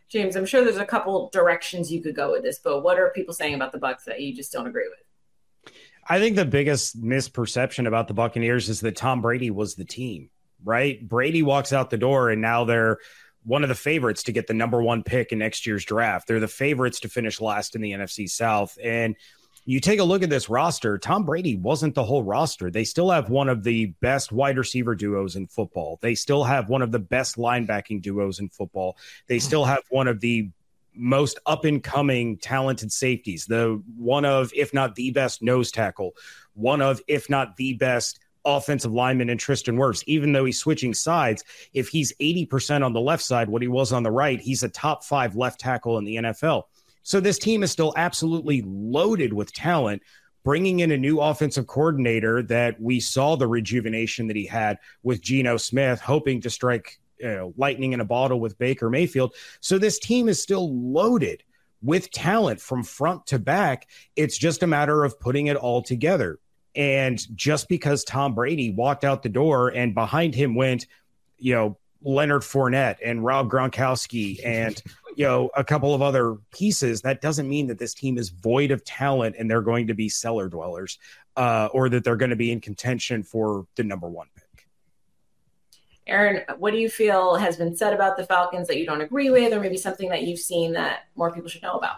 [0.09, 3.11] James, I'm sure there's a couple directions you could go with this, but what are
[3.11, 5.73] people saying about the Bucs that you just don't agree with?
[6.07, 10.29] I think the biggest misperception about the Buccaneers is that Tom Brady was the team,
[10.65, 11.07] right?
[11.07, 12.99] Brady walks out the door and now they're
[13.45, 16.29] one of the favorites to get the number one pick in next year's draft.
[16.29, 18.79] They're the favorites to finish last in the NFC South.
[18.83, 19.17] And
[19.65, 22.71] you take a look at this roster, Tom Brady wasn't the whole roster.
[22.71, 25.99] They still have one of the best wide receiver duos in football.
[26.03, 28.97] They still have one of the best linebacking duos in football.
[29.29, 30.51] They still have one of the
[30.95, 36.15] most up and coming talented safeties, the one of, if not the best nose tackle,
[36.55, 40.95] one of, if not the best offensive lineman in Tristan Wirfs, even though he's switching
[40.95, 41.45] sides.
[41.73, 44.69] If he's 80% on the left side, what he was on the right, he's a
[44.69, 46.65] top five left tackle in the NFL.
[47.03, 50.03] So this team is still absolutely loaded with talent,
[50.45, 55.21] bringing in a new offensive coordinator that we saw the rejuvenation that he had with
[55.21, 59.35] Geno Smith, hoping to strike you know, lightning in a bottle with Baker Mayfield.
[59.61, 61.43] So this team is still loaded
[61.81, 63.89] with talent from front to back.
[64.17, 66.39] It's just a matter of putting it all together.
[66.75, 70.87] And just because Tom Brady walked out the door and behind him went,
[71.39, 74.83] you know, Leonard Fournette and Rob Gronkowski and
[75.17, 78.71] you know a couple of other pieces, that doesn't mean that this team is void
[78.71, 80.99] of talent and they're going to be cellar dwellers,
[81.37, 84.69] uh, or that they're going to be in contention for the number one pick.
[86.07, 89.31] Aaron, what do you feel has been said about the Falcons that you don't agree
[89.31, 91.97] with, or maybe something that you've seen that more people should know about?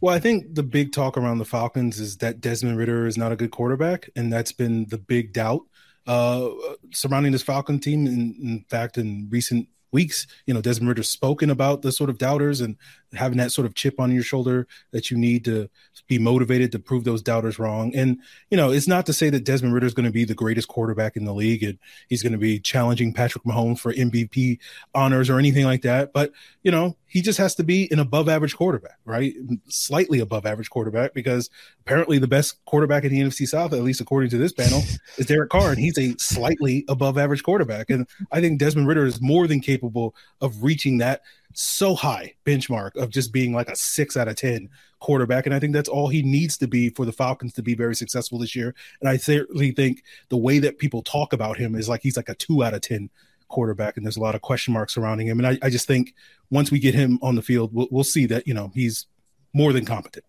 [0.00, 3.32] Well, I think the big talk around the Falcons is that Desmond Ridder is not
[3.32, 5.62] a good quarterback, and that's been the big doubt
[6.06, 6.48] uh,
[6.92, 8.06] surrounding this Falcon team.
[8.06, 12.18] In, in fact, in recent weeks, you know, Desmond Ridder's spoken about the sort of
[12.18, 12.76] doubters and
[13.14, 15.70] having that sort of chip on your shoulder that you need to
[16.06, 17.94] be motivated to prove those doubters wrong.
[17.94, 18.18] And,
[18.50, 20.68] you know, it's not to say that Desmond Ridder is going to be the greatest
[20.68, 24.58] quarterback in the league and he's going to be challenging Patrick Mahomes for MVP
[24.94, 26.12] honors or anything like that.
[26.12, 29.32] But, you know, he just has to be an above average quarterback, right?
[29.68, 31.48] Slightly above average quarterback because
[31.80, 34.82] apparently the best quarterback in the NFC South, at least according to this panel,
[35.16, 35.70] is Derek Carr.
[35.70, 37.88] And he's a slightly above average quarterback.
[37.88, 41.22] And I think Desmond Ridder is more than capable of reaching that
[41.54, 44.68] so high benchmark of just being like a six out of 10
[45.00, 45.46] quarterback.
[45.46, 47.96] And I think that's all he needs to be for the Falcons to be very
[47.96, 48.74] successful this year.
[49.00, 52.28] And I certainly think the way that people talk about him is like he's like
[52.28, 53.08] a two out of 10
[53.48, 53.96] quarterback.
[53.96, 55.38] And there's a lot of question marks surrounding him.
[55.38, 56.14] And I, I just think
[56.50, 59.06] once we get him on the field, we'll, we'll see that, you know, he's
[59.52, 60.24] more than competent.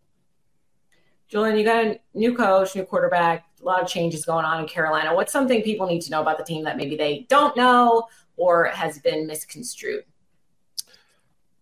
[1.28, 4.68] Julian, you got a new coach, new quarterback, a lot of changes going on in
[4.68, 5.14] Carolina.
[5.14, 8.66] What's something people need to know about the team that maybe they don't know or
[8.66, 10.06] has been misconstrued?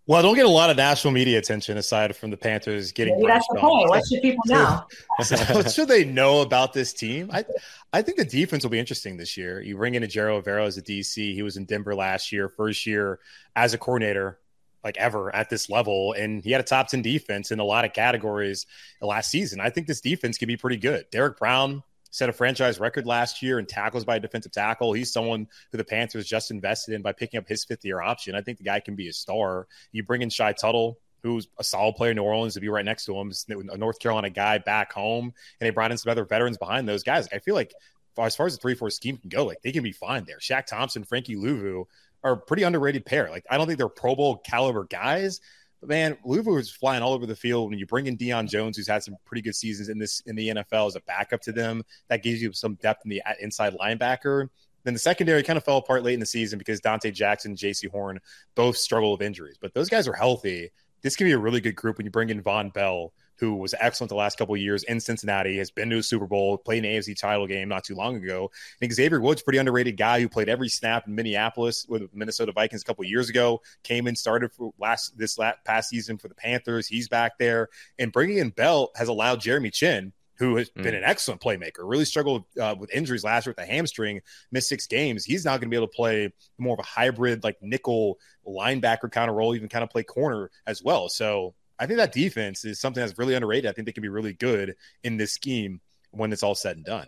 [0.07, 3.15] Well, I don't get a lot of national media attention aside from the Panthers getting.
[3.15, 3.89] Maybe that's the point.
[3.89, 4.83] What should people know?
[5.55, 7.31] what should they know about this team?
[7.33, 7.43] I,
[7.91, 9.61] I think the defense will be interesting this year.
[9.61, 11.33] You bring in Ejiro Evero as a DC.
[11.33, 13.19] He was in Denver last year, first year
[13.55, 14.39] as a coordinator,
[14.85, 17.83] like ever at this level, and he had a top ten defense in a lot
[17.83, 18.67] of categories
[19.01, 19.59] last season.
[19.59, 21.07] I think this defense can be pretty good.
[21.11, 24.93] Derrick Brown set a franchise record last year in tackles by a defensive tackle.
[24.93, 28.35] He's someone who the Panthers just invested in by picking up his fifth year option.
[28.35, 29.67] I think the guy can be a star.
[29.91, 32.85] You bring in Shy Tuttle, who's a solid player in New Orleans to be right
[32.85, 36.25] next to him, a North Carolina guy back home, and they brought in some other
[36.25, 37.27] veterans behind those guys.
[37.33, 37.73] I feel like
[38.17, 40.37] as far as the three four scheme can go, like they can be fine there.
[40.37, 41.85] Shaq Thompson, Frankie Luvu
[42.25, 43.29] are a pretty underrated pair.
[43.29, 45.39] Like I don't think they're Pro Bowl caliber guys,
[45.79, 47.69] but man, Luvu is flying all over the field.
[47.69, 50.35] When you bring in Deion Jones, who's had some pretty good seasons in this in
[50.35, 53.77] the NFL as a backup to them, that gives you some depth in the inside
[53.77, 54.49] linebacker.
[54.83, 57.57] Then the secondary kind of fell apart late in the season because Donte Jackson and
[57.57, 58.19] Jaycee Horn
[58.55, 59.57] both struggle with injuries.
[59.61, 60.71] But those guys are healthy.
[61.01, 63.73] This can be a really good group when you bring in Vonn Bell, who was
[63.79, 66.91] excellent the last couple years in Cincinnati, has been to a Super Bowl, played an
[66.91, 68.49] AFC title game not too long ago.
[68.53, 72.09] I think Xavier Woods, pretty underrated guy who played every snap in Minneapolis with the
[72.13, 76.17] Minnesota Vikings a couple years ago, came in, started for last this last, past season
[76.17, 76.87] for the Panthers.
[76.87, 77.69] He's back there,
[77.99, 80.83] and bringing in Bell has allowed Jeremy Chinn who has mm.
[80.83, 84.21] been an excellent playmaker, really struggled uh, with injuries last year with a hamstring,
[84.51, 85.23] missed six games.
[85.23, 89.11] He's not going to be able to play more of a hybrid, like nickel linebacker
[89.11, 91.09] kind of role, even kind of play corner as well.
[91.09, 93.69] So I think that defense is something that's really underrated.
[93.69, 96.85] I think they can be really good in this scheme when it's all said and
[96.85, 97.07] done.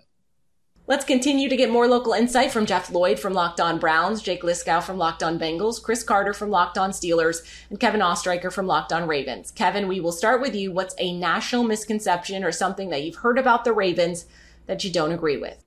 [0.88, 4.42] Let's continue to get more local insight from Jeff Lloyd from Locked On Browns, Jake
[4.44, 8.68] Liscow from Locked On Bengals, Chris Carter from Locked On Steelers, and Kevin Oestreicher from
[8.68, 9.52] Locked On Ravens.
[9.52, 10.72] Kevin, we will start with you.
[10.72, 14.28] What's a national misconception or something that you've heard about the Ravens
[14.68, 15.62] that you don't agree with?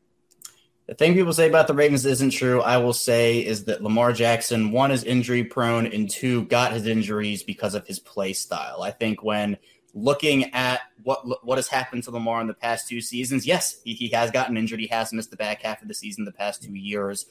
[0.90, 2.62] The thing people say about the Ravens isn't true.
[2.62, 6.88] I will say is that Lamar Jackson, one, is injury prone, and two, got his
[6.88, 8.83] injuries because of his play style.
[8.83, 9.57] I think when
[9.94, 13.94] looking at what what has happened to Lamar in the past two seasons, yes, he,
[13.94, 14.81] he has gotten injured.
[14.81, 17.26] He has missed the back half of the season the past two years.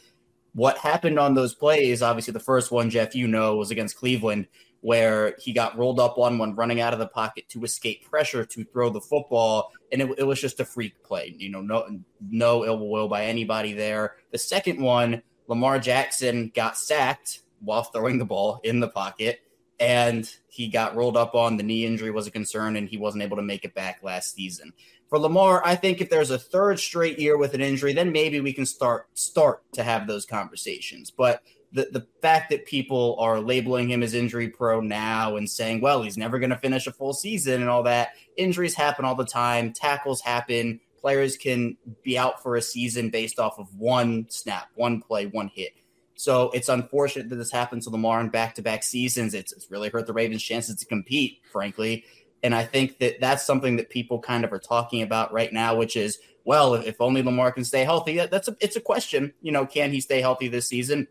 [0.54, 4.48] What happened on those plays, obviously, the first one, Jeff, you know, was against Cleveland
[4.82, 8.46] where he got rolled up on when running out of the pocket to escape pressure
[8.46, 11.34] to throw the football, and it, it, was just a freak play.
[11.38, 14.16] You know, no no ill will by anybody there.
[14.32, 19.42] The second one, Lamar Jackson got sacked while throwing the ball in the pocket,
[19.80, 21.58] and he got rolled up on.
[21.58, 24.34] The knee injury was a concern, and he wasn't able to make it back last
[24.34, 24.74] season.
[25.10, 28.40] For Lamar, I think if there's a third straight year with an injury, then maybe
[28.42, 31.12] we can start start to have those conversations.
[31.12, 35.82] But the, the fact that people are labeling him as injury prone now and saying,
[35.82, 38.10] well, he's never going to finish a full season and all that.
[38.38, 40.80] Injuries happen all the time, tackles happen.
[41.00, 45.48] Players can be out for a season based off of one snap, one play, one
[45.48, 45.72] hit.
[46.16, 49.34] So it's unfortunate that this happens to Lamar in back to back seasons.
[49.34, 52.04] It's, it's really hurt the Ravens' chances to compete, frankly.
[52.44, 55.76] And I think that that's something that people kind of are talking about right now,
[55.76, 59.34] which is, well, if only Lamar can stay healthy, that's a, it's a question.
[59.42, 61.08] You know, can he stay healthy this season?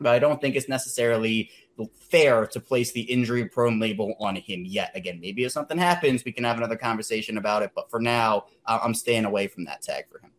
[0.00, 1.50] But I don't think it's necessarily
[1.94, 4.92] fair to place the injury prone label on him yet.
[4.94, 7.72] Again, maybe if something happens, we can have another conversation about it.
[7.74, 10.32] But for now, I'm staying away from that tag for him.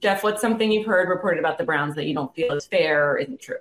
[0.00, 3.12] Jeff, what's something you've heard reported about the Browns that you don't feel is fair
[3.12, 3.58] or isn't true?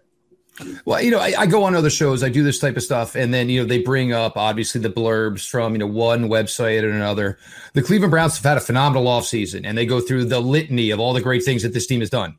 [0.85, 3.15] Well, you know, I, I, go on other shows, I do this type of stuff,
[3.15, 6.79] and then you know they bring up obviously the blurbs from you know one website
[6.79, 7.39] and another.
[7.73, 10.99] The Cleveland Browns have had a phenomenal offseason, and they go through the litany of
[10.99, 12.37] all the great things that this team has done.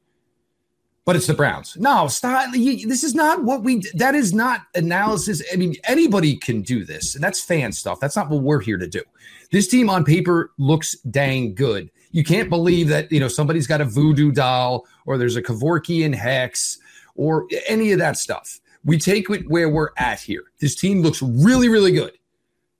[1.05, 1.77] But it's the Browns.
[1.77, 2.55] No, stop.
[2.55, 3.83] You, this is not what we.
[3.95, 5.43] That is not analysis.
[5.53, 7.99] I mean, anybody can do this, and that's fan stuff.
[7.99, 9.03] That's not what we're here to do.
[9.51, 11.91] This team on paper looks dang good.
[12.13, 16.15] You can't believe that you know somebody's got a voodoo doll or there's a Kevorkian
[16.15, 16.79] hex
[17.17, 18.61] or any of that stuff.
[18.85, 20.45] We take it where we're at here.
[20.61, 22.17] This team looks really, really good.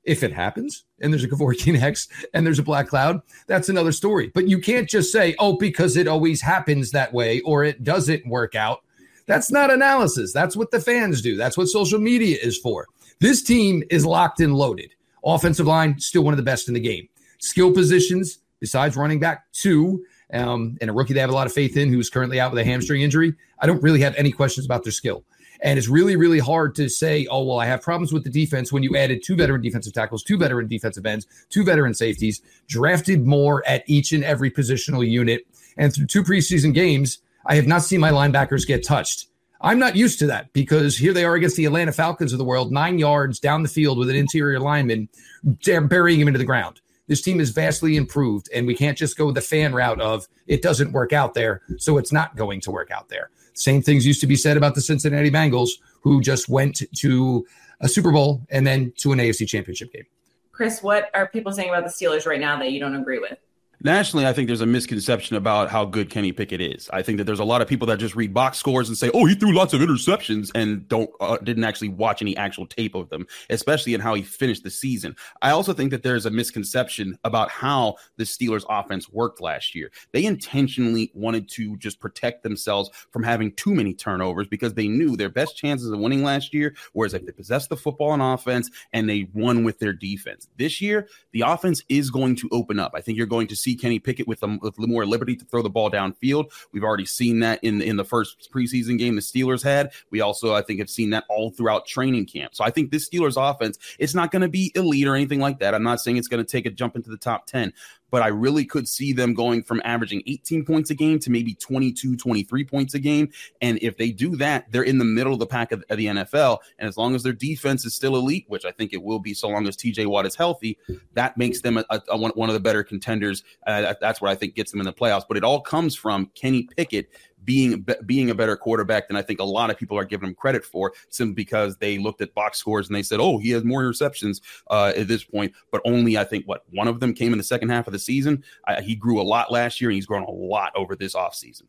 [0.05, 3.93] If it happens and there's a Kevorkian Hex and there's a black cloud, that's another
[3.93, 4.31] story.
[4.35, 8.27] But you can't just say, oh, because it always happens that way or it doesn't
[8.27, 8.83] work out.
[9.27, 10.33] That's not analysis.
[10.33, 11.37] That's what the fans do.
[11.37, 12.87] That's what social media is for.
[13.21, 14.93] This team is locked and loaded.
[15.25, 17.09] Offensive line, still one of the best in the game.
[17.39, 21.53] Skill positions, besides running back, two um, and a rookie they have a lot of
[21.53, 24.67] faith in who's currently out with a hamstring injury, I don't really have any questions
[24.67, 25.25] about their skill.
[25.63, 28.73] And it's really, really hard to say, oh, well, I have problems with the defense
[28.73, 33.27] when you added two veteran defensive tackles, two veteran defensive ends, two veteran safeties, drafted
[33.27, 35.47] more at each and every positional unit.
[35.77, 39.29] And through two preseason games, I have not seen my linebackers get touched.
[39.61, 42.45] I'm not used to that because here they are against the Atlanta Falcons of the
[42.45, 45.09] world, nine yards down the field with an interior lineman
[45.45, 46.81] burying him into the ground.
[47.07, 50.63] This team is vastly improved, and we can't just go the fan route of it
[50.63, 53.31] doesn't work out there, so it's not going to work out there.
[53.55, 57.47] Same things used to be said about the Cincinnati Bengals, who just went to
[57.81, 60.07] a Super Bowl and then to an AFC championship game.
[60.53, 63.39] Chris, what are people saying about the Steelers right now that you don't agree with?
[63.85, 66.89] Nationally, I think there's a misconception about how good Kenny Pickett is.
[66.93, 69.11] I think that there's a lot of people that just read box scores and say,
[69.13, 72.95] "Oh, he threw lots of interceptions," and don't uh, didn't actually watch any actual tape
[72.95, 75.17] of them, especially in how he finished the season.
[75.41, 79.91] I also think that there's a misconception about how the Steelers' offense worked last year.
[80.13, 85.17] They intentionally wanted to just protect themselves from having too many turnovers because they knew
[85.17, 88.71] their best chances of winning last year was if they possessed the football on offense
[88.93, 90.49] and they won with their defense.
[90.57, 92.93] This year, the offense is going to open up.
[92.95, 95.45] I think you're going to see see Kenny Pickett with, um, with more liberty to
[95.45, 96.51] throw the ball downfield.
[96.73, 99.93] We've already seen that in in the first preseason game the Steelers had.
[100.11, 102.55] We also, I think, have seen that all throughout training camp.
[102.55, 105.59] So I think this Steelers offense, it's not going to be elite or anything like
[105.61, 105.75] that.
[105.75, 107.73] I'm not saying it's going to take a jump into the top 10,
[108.13, 111.55] but I really could see them going from averaging 18 points a game to maybe
[111.55, 113.31] 22, 23 points a game.
[113.63, 116.07] And if they do that, they're in the middle of the pack of, of the
[116.07, 116.59] NFL.
[116.79, 119.33] And as long as their defense is still elite, which I think it will be
[119.33, 120.79] so long as TJ Watt is healthy,
[121.15, 123.43] that makes them a, a, a one, of the better contenders.
[123.67, 125.25] Uh, that's what I think gets them in the playoffs.
[125.27, 127.09] But it all comes from Kenny Pickett
[127.45, 130.35] being being a better quarterback than I think a lot of people are giving him
[130.35, 133.65] credit for, simply because they looked at box scores and they said, "Oh, he has
[133.65, 137.33] more interceptions uh, at this point," but only I think what one of them came
[137.33, 138.45] in the second half of the season.
[138.83, 141.63] he grew a lot last year, and he's grown a lot over this offseason.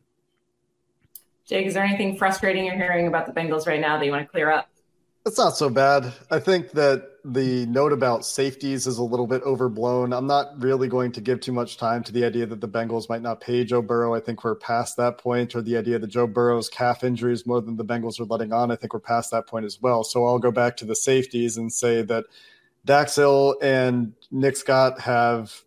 [1.46, 4.26] Jake, is there anything frustrating you're hearing about the Bengals right now that you want
[4.26, 4.70] to clear up?
[5.26, 6.12] It's not so bad.
[6.32, 10.12] I think that the note about safeties is a little bit overblown.
[10.12, 13.08] I'm not really going to give too much time to the idea that the Bengals
[13.08, 14.14] might not pay Joe Burrow.
[14.14, 17.46] I think we're past that point, or the idea that Joe Burrow's calf injury is
[17.46, 18.72] more than the Bengals are letting on.
[18.72, 20.04] I think we're past that point as well.
[20.04, 22.26] So I'll go back to the safeties and say that
[22.84, 25.64] Dax Hill and Nick Scott have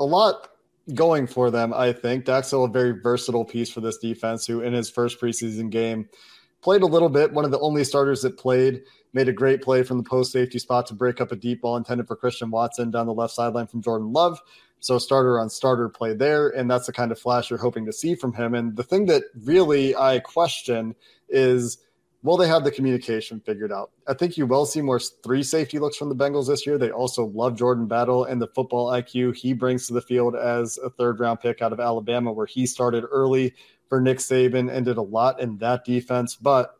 [0.00, 0.48] a lot
[0.92, 2.24] going for them, I think.
[2.24, 6.08] Dax Hill, a very versatile piece for this defense, who in his first preseason game–
[6.60, 7.32] played a little bit.
[7.32, 10.58] One of the only starters that played made a great play from the post safety
[10.58, 13.66] spot to break up a deep ball intended for Christian Watson down the left sideline
[13.66, 14.40] from Jordan Love.
[14.80, 17.92] So starter on starter play there, and that's the kind of flash you're hoping to
[17.92, 18.54] see from him.
[18.54, 20.94] And the thing that really I question
[21.28, 21.78] is
[22.22, 23.90] will they have the communication figured out?
[24.06, 26.78] I think you will see more three safety looks from the Bengals this year.
[26.78, 30.78] They also love Jordan Battle and the football IQ he brings to the field as
[30.78, 33.54] a third round pick out of Alabama, where he started early
[33.88, 36.36] for Nick Saban and did a lot in that defense.
[36.36, 36.77] But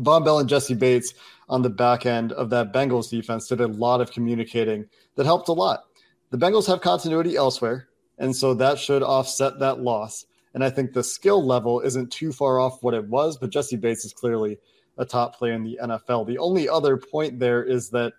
[0.00, 1.14] Vonn Bell and Jessie Bates
[1.48, 4.86] on the back end of that Bengals defense did a lot of communicating
[5.16, 5.84] that helped a lot.
[6.30, 10.26] The Bengals have continuity elsewhere, and so that should offset that loss.
[10.54, 13.76] And I think the skill level isn't too far off what it was, but Jessie
[13.76, 14.58] Bates is clearly
[14.98, 16.26] a top player in the NFL.
[16.26, 18.12] The only other point there is that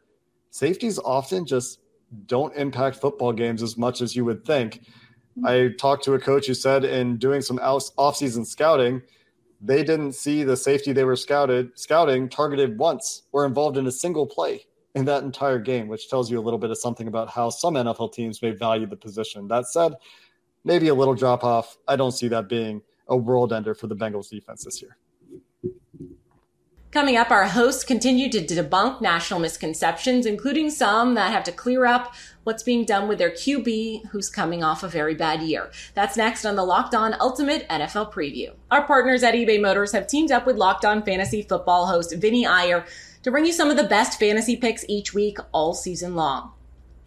[0.50, 1.80] safeties often just
[2.26, 4.82] don't impact football games as much as you would think.
[5.38, 5.46] Mm-hmm.
[5.46, 9.02] I talked to a coach who said in doing some off-season scouting,
[9.62, 13.92] they didn't see the safety they were scouted scouting targeted once or involved in a
[13.92, 17.30] single play in that entire game, which tells you a little bit of something about
[17.30, 19.48] how some NFL teams may value the position.
[19.48, 19.94] That said,
[20.66, 21.78] maybe a little drop off.
[21.88, 24.98] I don't see that being a world ender for the Bengals defense this year.
[26.92, 31.86] Coming up, our hosts continue to debunk national misconceptions, including some that have to clear
[31.86, 32.14] up
[32.44, 35.72] what's being done with their QB, who's coming off a very bad year.
[35.94, 38.52] That's next on the Locked On Ultimate NFL Preview.
[38.70, 42.46] Our partners at eBay Motors have teamed up with Locked On Fantasy Football host Vinnie
[42.46, 42.84] Iyer
[43.24, 46.52] to bring you some of the best fantasy picks each week all season long.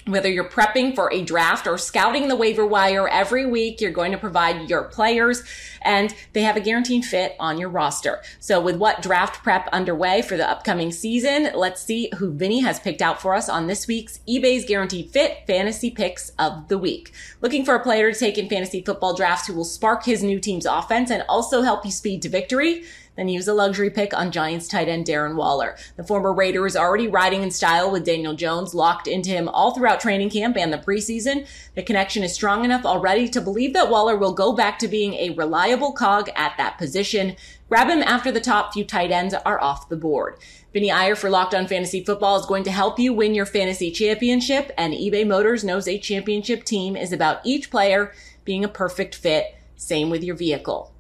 [0.07, 4.13] Whether you're prepping for a draft or scouting the waiver wire every week, you're going
[4.13, 5.43] to provide your players
[5.81, 8.21] and they have a guaranteed fit on your roster.
[8.39, 12.79] So with what draft prep underway for the upcoming season, let's see who Vinnie has
[12.79, 17.13] picked out for us on this week's eBay's guaranteed fit fantasy picks of the week.
[17.41, 20.39] Looking for a player to take in fantasy football drafts who will spark his new
[20.39, 22.85] team's offense and also help you speed to victory?
[23.17, 25.77] Then use a luxury pick on Giants tight end Darren Waller.
[25.97, 29.73] The former Raider is already riding in style with Daniel Jones locked into him all
[29.73, 31.47] throughout training camp and the preseason.
[31.77, 35.15] The connection is strong enough already to believe that Waller will go back to being
[35.15, 37.37] a reliable cog at that position.
[37.69, 40.37] Grab him after the top few tight ends are off the board.
[40.73, 43.91] Vinnie Iyer for Locked On Fantasy Football is going to help you win your fantasy
[43.91, 48.13] championship, and eBay Motors knows a championship team is about each player
[48.45, 49.55] being a perfect fit.
[49.77, 50.94] Same with your vehicle.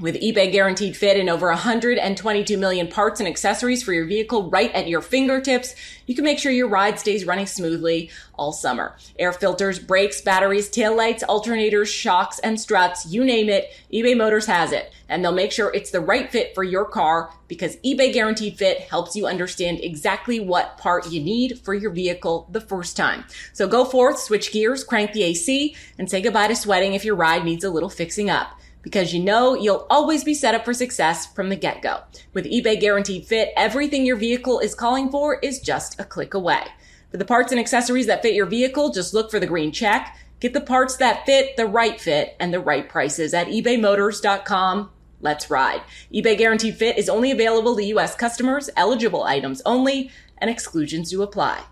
[0.00, 4.72] With eBay guaranteed fit and over 122 million parts and accessories for your vehicle right
[4.72, 5.74] at your fingertips,
[6.06, 8.96] you can make sure your ride stays running smoothly all summer.
[9.18, 14.72] Air filters, brakes, batteries, taillights, alternators, shocks, and struts, you name it, eBay Motors has
[14.72, 14.94] it.
[15.10, 18.80] And they'll make sure it's the right fit for your car because eBay guaranteed fit
[18.80, 23.24] helps you understand exactly what part you need for your vehicle the first time.
[23.52, 27.14] So go forth, switch gears, crank the AC, and say goodbye to sweating if your
[27.14, 30.74] ride needs a little fixing up because you know you'll always be set up for
[30.74, 32.00] success from the get-go.
[32.34, 36.64] With eBay Guaranteed Fit, everything your vehicle is calling for is just a click away.
[37.10, 40.16] For the parts and accessories that fit your vehicle, just look for the green check.
[40.40, 44.90] Get the parts that fit, the right fit, and the right prices at ebaymotors.com.
[45.20, 45.82] Let's ride.
[46.12, 48.16] eBay Guaranteed Fit is only available to U.S.
[48.16, 51.62] customers, eligible items only, and exclusions do apply.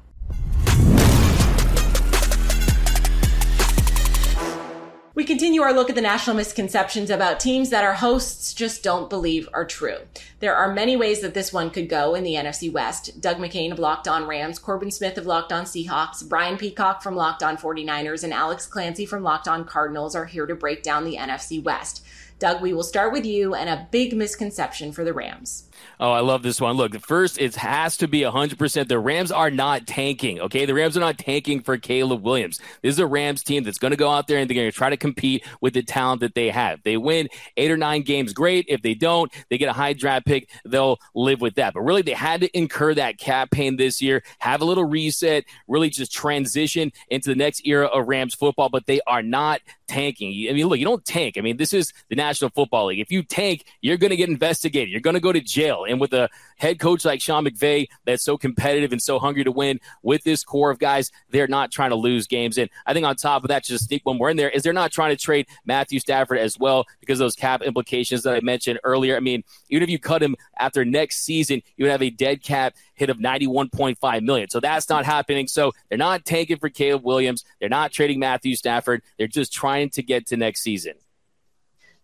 [5.20, 9.10] We continue our look at the national misconceptions about teams that our hosts just don't
[9.10, 9.98] believe are true.
[10.38, 13.20] There are many ways that this one could go in the NFC West.
[13.20, 17.16] Doug McCain of Locked On Rams, Corbin Smith of Locked On Seahawks, Brian Peacock from
[17.16, 21.04] Locked On 49ers, and Alex Clancy from Locked On Cardinals are here to break down
[21.04, 22.02] the NFC West.
[22.38, 25.68] Doug, we will start with you and a big misconception for the Rams.
[25.98, 26.76] Oh, I love this one.
[26.76, 28.88] Look, first, it has to be 100%.
[28.88, 30.64] The Rams are not tanking, okay?
[30.64, 32.58] The Rams are not tanking for Caleb Williams.
[32.82, 34.76] This is a Rams team that's going to go out there and they're going to
[34.76, 36.82] try to compete with the talent that they have.
[36.82, 38.66] they win eight or nine games, great.
[38.68, 41.74] If they don't, they get a high draft pick, they'll live with that.
[41.74, 45.44] But really, they had to incur that cap pain this year, have a little reset,
[45.68, 49.60] really just transition into the next era of Rams football, but they are not
[49.90, 50.48] tanking.
[50.48, 51.36] I mean, look, you don't tank.
[51.36, 53.00] I mean, this is the National Football League.
[53.00, 54.90] If you tank, you're going to get investigated.
[54.90, 55.69] You're going to go to jail.
[55.70, 59.52] And with a head coach like Sean McVay that's so competitive and so hungry to
[59.52, 62.58] win with this core of guys, they're not trying to lose games.
[62.58, 64.72] And I think on top of that, just sneak one more in there, is they're
[64.72, 68.80] not trying to trade Matthew Stafford as well because those cap implications that I mentioned
[68.84, 69.16] earlier.
[69.16, 72.42] I mean, even if you cut him after next season, you would have a dead
[72.42, 74.50] cap hit of 91.5 million.
[74.50, 75.46] So that's not happening.
[75.48, 77.44] So they're not tanking for Caleb Williams.
[77.58, 79.02] They're not trading Matthew Stafford.
[79.18, 80.94] They're just trying to get to next season.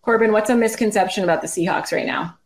[0.02, 2.38] Corbin, what's a misconception about the Seahawks right now?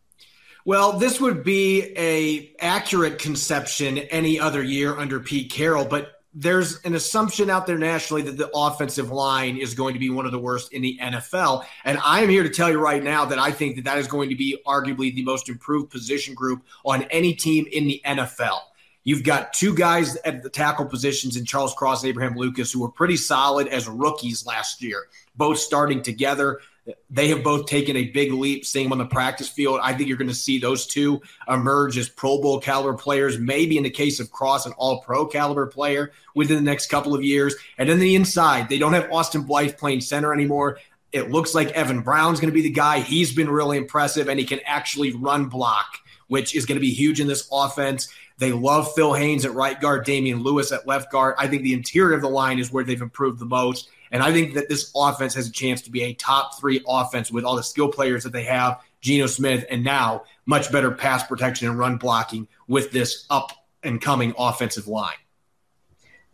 [0.65, 6.81] Well, this would be a accurate conception any other year under Pete Carroll, but there's
[6.83, 10.33] an assumption out there nationally that the offensive line is going to be one of
[10.33, 11.65] the worst in the NFL.
[11.85, 14.07] And I am here to tell you right now that I think that that is
[14.07, 18.61] going to be arguably the most improved position group on any team in the NFL.
[19.03, 22.81] You've got two guys at the tackle positions in Charles Cross and Abraham Lucas who
[22.81, 26.61] were pretty solid as rookies last year, both starting together.
[27.11, 29.81] They have both taken a big leap, seeing them on the practice field.
[29.83, 33.77] I think you're going to see those two emerge as Pro Bowl caliber players, maybe
[33.77, 37.23] in the case of Cross, an all pro caliber player within the next couple of
[37.23, 37.55] years.
[37.79, 40.79] And then the inside, they don't have Austin Blythe playing center anymore.
[41.13, 43.01] It looks like Evan Brown's going to be the guy.
[43.01, 46.93] He's been really impressive, and he can actually run block, which is going to be
[46.93, 48.09] huge in this offense.
[48.39, 51.35] They love Phil Haynes at right guard, Damien Lewis at left guard.
[51.37, 53.91] I think the interior of the line is where they've improved the most.
[54.11, 57.31] And I think that this offense has a chance to be a top three offense
[57.31, 61.23] with all the skill players that they have, Geno Smith, and now much better pass
[61.25, 63.53] protection and run blocking with this up
[63.83, 65.15] and coming offensive line.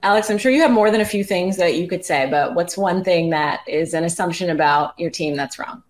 [0.03, 2.55] Alex, I'm sure you have more than a few things that you could say, but
[2.55, 5.83] what's one thing that is an assumption about your team that's wrong?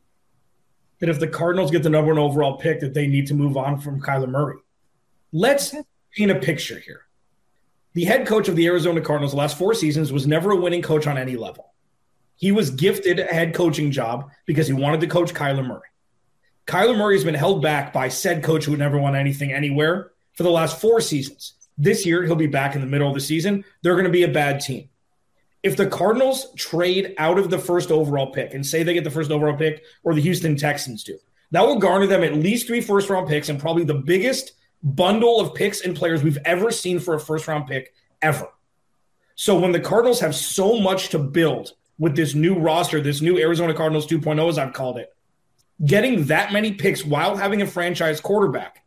[1.00, 3.56] That if the Cardinals get the number one overall pick, that they need to move
[3.56, 4.58] on from Kyler Murray.
[5.32, 5.74] Let's
[6.16, 7.02] paint a picture here.
[7.92, 10.82] The head coach of the Arizona Cardinals the last four seasons was never a winning
[10.82, 11.74] coach on any level.
[12.36, 15.88] He was gifted a head coaching job because he wanted to coach Kyler Murray.
[16.66, 20.42] Kyler Murray has been held back by said coach who never won anything anywhere for
[20.42, 21.54] the last four seasons.
[21.78, 23.64] This year, he'll be back in the middle of the season.
[23.82, 24.88] They're going to be a bad team.
[25.62, 29.10] If the Cardinals trade out of the first overall pick and say they get the
[29.10, 31.18] first overall pick or the Houston Texans do,
[31.50, 35.40] that will garner them at least three first round picks and probably the biggest bundle
[35.40, 38.48] of picks and players we've ever seen for a first round pick ever.
[39.34, 43.38] So when the Cardinals have so much to build with this new roster, this new
[43.38, 45.14] Arizona Cardinals 2.0, as I've called it,
[45.84, 48.84] getting that many picks while having a franchise quarterback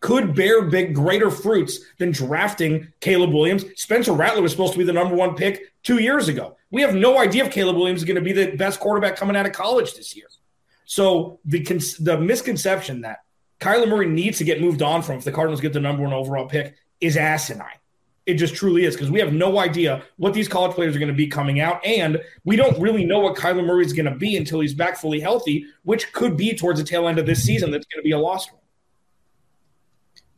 [0.00, 3.64] could bear big greater fruits than drafting Caleb Williams.
[3.76, 6.56] Spencer Rattler was supposed to be the number one pick two years ago.
[6.70, 9.36] We have no idea if Caleb Williams is going to be the best quarterback coming
[9.36, 10.26] out of college this year.
[10.84, 11.60] So the
[12.00, 13.24] the misconception that
[13.58, 16.12] Kyler Murray needs to get moved on from if the Cardinals get the number one
[16.12, 17.66] overall pick is asinine.
[18.26, 21.10] It just truly is because we have no idea what these college players are going
[21.10, 24.16] to be coming out, and we don't really know what Kyler Murray is going to
[24.16, 27.44] be until he's back fully healthy, which could be towards the tail end of this
[27.44, 27.70] season.
[27.70, 28.60] That's going to be a lost one.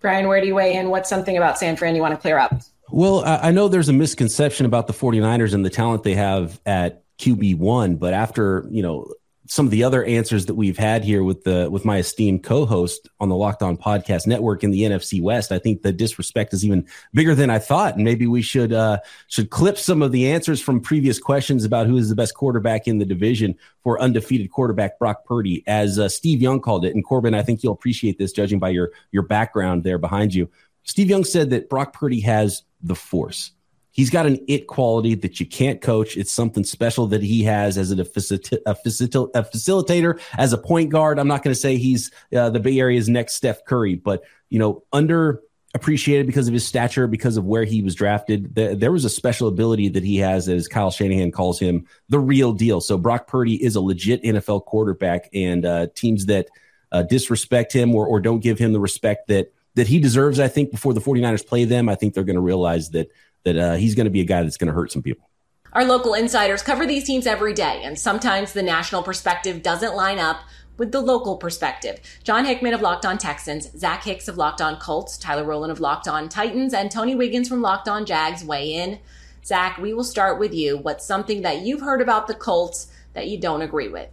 [0.00, 0.90] Brian, where do you weigh in?
[0.90, 2.60] What's something about San Fran you want to clear up?
[2.90, 7.02] Well, I know there's a misconception about the 49ers and the talent they have at
[7.18, 9.12] QB1, but after, you know,
[9.48, 13.08] some of the other answers that we've had here with the with my esteemed co-host
[13.18, 16.64] on the Locked On Podcast Network in the NFC West, I think the disrespect is
[16.64, 20.30] even bigger than I thought, and maybe we should uh, should clip some of the
[20.30, 24.50] answers from previous questions about who is the best quarterback in the division for undefeated
[24.50, 26.94] quarterback Brock Purdy, as uh, Steve Young called it.
[26.94, 30.50] And Corbin, I think you'll appreciate this, judging by your your background there behind you.
[30.84, 33.52] Steve Young said that Brock Purdy has the force.
[33.98, 36.16] He's got an it quality that you can't coach.
[36.16, 40.56] It's something special that he has as a, facil- a, facil- a facilitator, as a
[40.56, 41.18] point guard.
[41.18, 44.60] I'm not going to say he's uh, the Bay Area's next Steph Curry, but you
[44.60, 45.42] know, under
[45.74, 48.54] appreciated because of his stature, because of where he was drafted.
[48.54, 52.52] there was a special ability that he has, as Kyle Shanahan calls him, the real
[52.52, 52.80] deal.
[52.80, 56.46] So Brock Purdy is a legit NFL quarterback, and uh, teams that
[56.92, 60.48] uh, disrespect him or, or don't give him the respect that that he deserves, I
[60.48, 63.10] think, before the 49ers play them, I think they're going to realize that
[63.52, 65.28] that uh, he's going to be a guy that's going to hurt some people.
[65.72, 70.18] Our local insiders cover these teams every day, and sometimes the national perspective doesn't line
[70.18, 70.40] up
[70.78, 72.00] with the local perspective.
[72.24, 75.80] John Hickman of Locked On Texans, Zach Hicks of Locked On Colts, Tyler Rowland of
[75.80, 78.98] Locked On Titans, and Tony Wiggins from Locked On Jags weigh in.
[79.44, 80.78] Zach, we will start with you.
[80.78, 84.08] What's something that you've heard about the Colts that you don't agree with?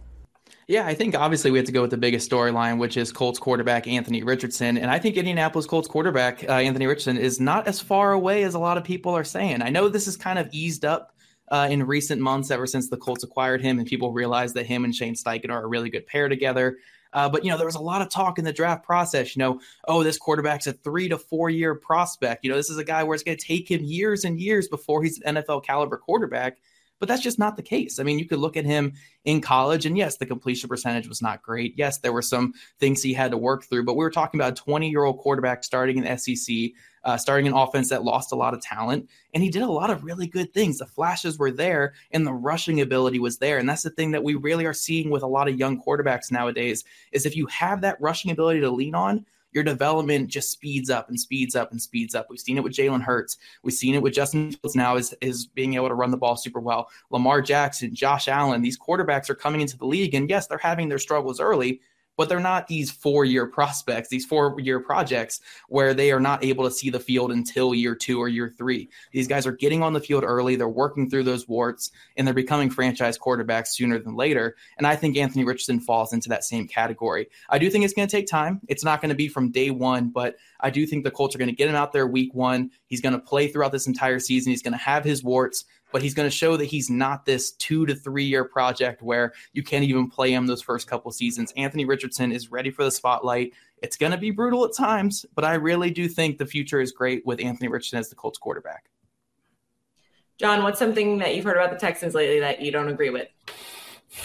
[0.68, 3.38] Yeah, I think obviously we have to go with the biggest storyline, which is Colts
[3.38, 4.76] quarterback Anthony Richardson.
[4.76, 8.54] And I think Indianapolis Colts quarterback uh, Anthony Richardson is not as far away as
[8.54, 9.62] a lot of people are saying.
[9.62, 11.12] I know this is kind of eased up
[11.52, 14.84] uh, in recent months ever since the Colts acquired him and people realized that him
[14.84, 16.78] and Shane Steichen are a really good pair together.
[17.12, 19.36] Uh, but you know, there was a lot of talk in the draft process.
[19.36, 22.42] You know, oh, this quarterback's a three to four year prospect.
[22.42, 24.66] You know, this is a guy where it's going to take him years and years
[24.66, 26.58] before he's an NFL caliber quarterback.
[26.98, 27.98] But that's just not the case.
[27.98, 28.94] I mean, you could look at him
[29.24, 31.74] in college, and yes, the completion percentage was not great.
[31.76, 34.52] Yes, there were some things he had to work through, but we were talking about
[34.52, 36.56] a 20 year old quarterback starting in SEC,
[37.04, 39.90] uh, starting an offense that lost a lot of talent, and he did a lot
[39.90, 40.78] of really good things.
[40.78, 44.24] The flashes were there, and the rushing ability was there, and that's the thing that
[44.24, 46.84] we really are seeing with a lot of young quarterbacks nowadays.
[47.12, 49.26] Is if you have that rushing ability to lean on,
[49.56, 52.26] your development just speeds up and speeds up and speeds up.
[52.28, 53.38] We've seen it with Jalen Hurts.
[53.62, 56.36] We've seen it with Justin Fields now is, is being able to run the ball
[56.36, 56.90] super well.
[57.10, 60.14] Lamar Jackson, Josh Allen, these quarterbacks are coming into the league.
[60.14, 61.80] And yes, they're having their struggles early,
[62.16, 66.44] but they're not these four year prospects, these four year projects where they are not
[66.44, 68.88] able to see the field until year two or year three.
[69.12, 72.34] These guys are getting on the field early, they're working through those warts, and they're
[72.34, 74.56] becoming franchise quarterbacks sooner than later.
[74.78, 77.28] And I think Anthony Richardson falls into that same category.
[77.48, 78.60] I do think it's going to take time.
[78.68, 81.38] It's not going to be from day one, but I do think the Colts are
[81.38, 82.70] going to get him out there week one.
[82.86, 84.50] He's going to play throughout this entire season.
[84.50, 87.52] He's going to have his warts but he's going to show that he's not this
[87.52, 91.52] two to three year project where you can't even play him those first couple seasons.
[91.56, 93.52] Anthony Richardson is ready for the spotlight.
[93.82, 96.92] It's going to be brutal at times, but I really do think the future is
[96.92, 98.90] great with Anthony Richardson as the Colts quarterback.
[100.38, 103.28] John, what's something that you've heard about the Texans lately that you don't agree with?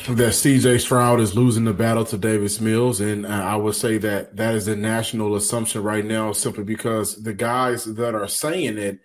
[0.08, 3.02] That CJ Stroud is losing the battle to Davis Mills.
[3.02, 7.34] And I would say that that is a national assumption right now, simply because the
[7.34, 9.00] guys that are saying it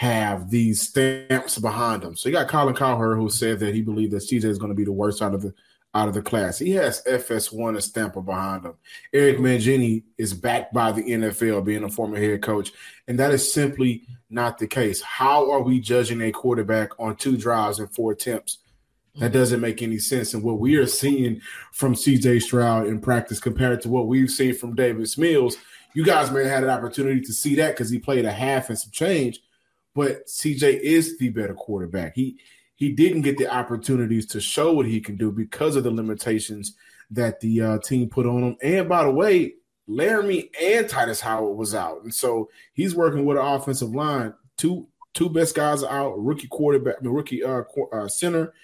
[0.00, 2.16] have these stamps behind them.
[2.16, 4.74] So you got Colin Cowherd who said that he believed that CJ is going to
[4.74, 5.52] be the worst out of the
[5.94, 6.58] out of the class.
[6.58, 8.76] He has FS1 a stamper behind him.
[9.12, 12.72] Eric Mangini is backed by the NFL, being a former head coach,
[13.08, 15.02] and that is simply not the case.
[15.02, 18.56] How are we judging a quarterback on two drives and four attempts?
[19.16, 20.32] That doesn't make any sense.
[20.32, 21.42] And what we are seeing
[21.72, 25.58] from CJ Stroud in practice compared to what we've seen from Davis Mills,
[25.92, 28.70] you guys may have had an opportunity to see that because he played a half
[28.70, 29.40] and some change
[29.94, 32.14] but CJ is the better quarterback.
[32.14, 32.38] He
[32.76, 36.76] he didn't get the opportunities to show what he can do because of the limitations
[37.10, 38.56] that the uh, team put on him.
[38.62, 39.54] And by the way,
[39.88, 44.32] Laremy and Tytus Howard was out, and so he's working with an offensive line.
[44.56, 47.62] Two two best guys out: rookie quarterback, rookie uh,
[47.92, 48.54] uh, center,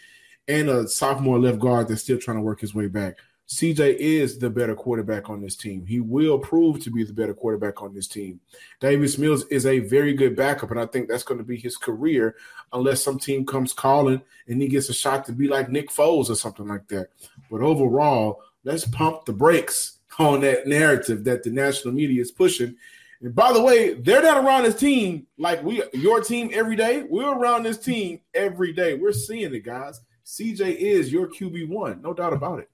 [0.47, 3.19] and a sophomore left guard that's still trying to work his way back.
[3.49, 5.87] CJ is the better quarterback on this team.
[5.87, 8.41] He will prove to be the better quarterback on this team.
[8.81, 11.77] Davis Mills is a very good backup, and I think that's going to be his
[11.77, 12.35] career
[12.73, 16.29] unless some team comes calling and he gets a shot to be like Nick Foles
[16.29, 17.09] or something like that.
[17.49, 22.75] But overall, let's pump the brakes on that narrative that the national media is pushing.
[23.21, 27.05] And by the way, they're not around this team like we your team every day.
[27.05, 28.95] We're around this team every day.
[28.95, 30.01] We're seeing it, guys.
[30.25, 32.69] CJ is your QB one, no doubt about it.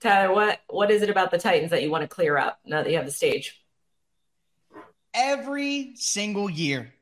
[0.00, 2.82] Tyler, what what is it about the Titans that you want to clear up now
[2.82, 3.60] that you have the stage?
[5.12, 6.92] Every single year,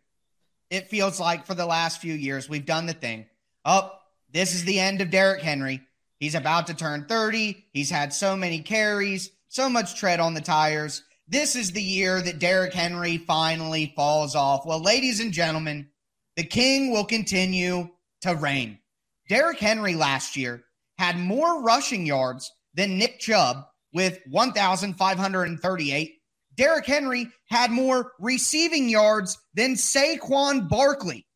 [0.70, 3.26] it feels like for the last few years, we've done the thing.
[3.64, 3.92] Oh,
[4.32, 5.82] this is the end of Derrick Henry.
[6.18, 7.66] He's about to turn 30.
[7.72, 11.02] He's had so many carries, so much tread on the tires.
[11.28, 14.64] This is the year that Derrick Henry finally falls off.
[14.64, 15.88] Well, ladies and gentlemen,
[16.36, 17.90] the king will continue
[18.22, 18.78] to reign.
[19.28, 20.62] Derrick Henry last year
[20.98, 26.12] had more rushing yards than Nick Chubb with 1,538.
[26.56, 31.26] Derrick Henry had more receiving yards than Saquon Barkley.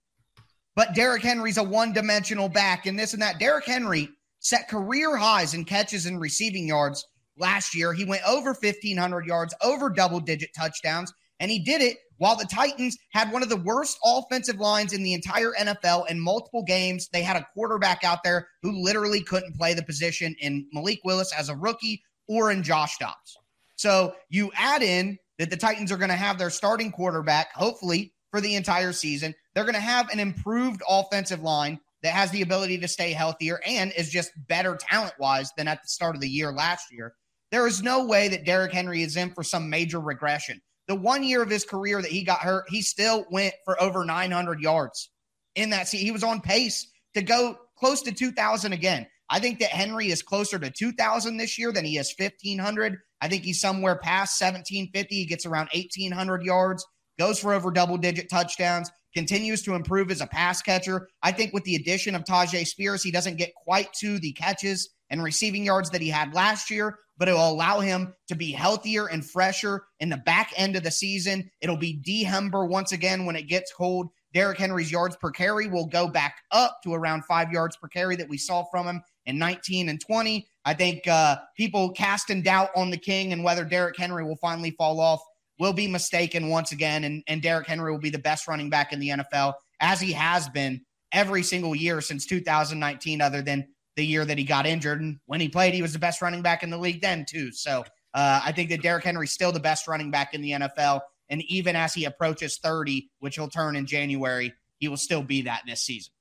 [0.77, 3.39] But Derrick Henry's a one dimensional back and this and that.
[3.39, 7.05] Derrick Henry set career highs in catches and receiving yards
[7.37, 7.93] last year.
[7.93, 12.45] He went over 1,500 yards, over double digit touchdowns, and he did it while the
[12.45, 17.09] Titans had one of the worst offensive lines in the entire NFL in multiple games.
[17.13, 21.33] They had a quarterback out there who literally couldn't play the position in Malik Willis
[21.33, 23.39] as a rookie or in Josh Dobbs.
[23.77, 28.13] So you add in that the Titans are going to have their starting quarterback, hopefully,
[28.31, 29.35] for the entire season.
[29.55, 33.61] They're going to have an improved offensive line that has the ability to stay healthier
[33.67, 37.15] and is just better talent wise than at the start of the year last year.
[37.51, 40.61] There is no way that Derrick Henry is in for some major regression.
[40.91, 44.05] The one year of his career that he got hurt, he still went for over
[44.05, 45.11] 900 yards
[45.55, 46.05] in that season.
[46.05, 49.07] He was on pace to go close to 2,000 again.
[49.29, 52.99] I think that Henry is closer to 2,000 this year than he is 1,500.
[53.21, 55.15] I think he's somewhere past 1,750.
[55.15, 56.85] He gets around 1,800 yards,
[57.21, 61.09] goes for over double digit touchdowns continues to improve as a pass catcher.
[61.23, 64.91] I think with the addition of Tyjae Spears, he doesn't get quite to the catches
[65.11, 68.51] and receiving yards that he had last year, but it will allow him to be
[68.51, 71.51] healthier and fresher in the back end of the season.
[71.61, 74.09] It'll be D Humber once again when it gets cold.
[74.33, 78.17] Derrick Henry's yards per carry will go back up to around five yards per carry
[78.17, 80.49] that we saw from him in 19 and 20.
[80.65, 84.71] I think uh, people casting doubt on the King and whether Derrick Henry will finally
[84.71, 85.21] fall off
[85.59, 88.95] will be mistaken once again, and, and Derrick Henry will be the best running back
[88.95, 90.81] in the NFL, as he has been
[91.13, 93.69] every single year since 2019, other than
[94.01, 95.03] the year that he got injured.
[95.03, 97.53] And when he played, he was the best running back in the league then, too.
[97.53, 97.85] So
[98.15, 101.03] uh, I think that Derrick Henry's still the best running back in the NFL.
[101.29, 105.43] And even as he approaches 30, which he'll turn in January, he will still be
[105.43, 106.13] that this season.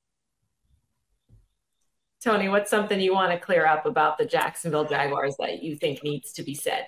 [2.22, 6.04] Tony, what's something you want to clear up about the Jacksonville Jaguars that you think
[6.04, 6.86] needs to be said?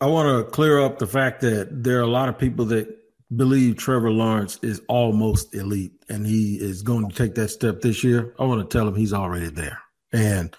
[0.00, 2.88] I want to clear up the fact that there are a lot of people that
[3.36, 8.02] believe Trevor Lawrence is almost elite and he is going to take that step this
[8.02, 8.34] year.
[8.38, 9.82] I want to tell him he's already there.
[10.12, 10.56] And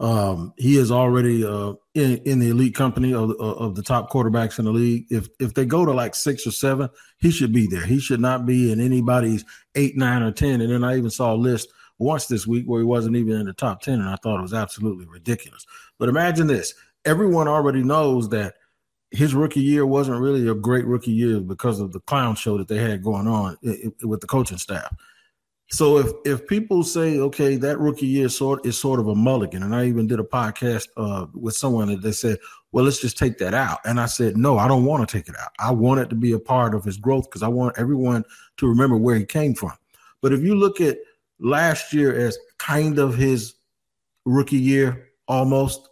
[0.00, 4.58] um, he is already uh, in, in, the elite company of, of the top quarterbacks
[4.58, 5.06] in the league.
[5.10, 6.88] If if they go to like six or seven,
[7.18, 7.86] he should be there.
[7.86, 9.44] He should not be in anybody's
[9.76, 10.60] eight, nine, or ten.
[10.60, 13.46] And then I even saw a list once this week where he wasn't even in
[13.46, 15.64] the top ten, and I thought it was absolutely ridiculous.
[15.98, 16.74] But imagine this:
[17.04, 18.54] everyone already knows that
[19.12, 22.66] his rookie year wasn't really a great rookie year because of the clown show that
[22.66, 23.56] they had going on
[24.02, 24.92] with the coaching staff.
[25.68, 29.62] So if if people say, okay, that rookie year sort is sort of a mulligan,
[29.62, 32.38] and I even did a podcast uh, with someone that they said,
[32.72, 35.28] well, let's just take that out, and I said, no, I don't want to take
[35.28, 35.50] it out.
[35.58, 38.24] I want it to be a part of his growth because I want everyone
[38.58, 39.72] to remember where he came from.
[40.20, 40.98] But if you look at
[41.38, 43.54] last year as kind of his
[44.24, 45.88] rookie year, almost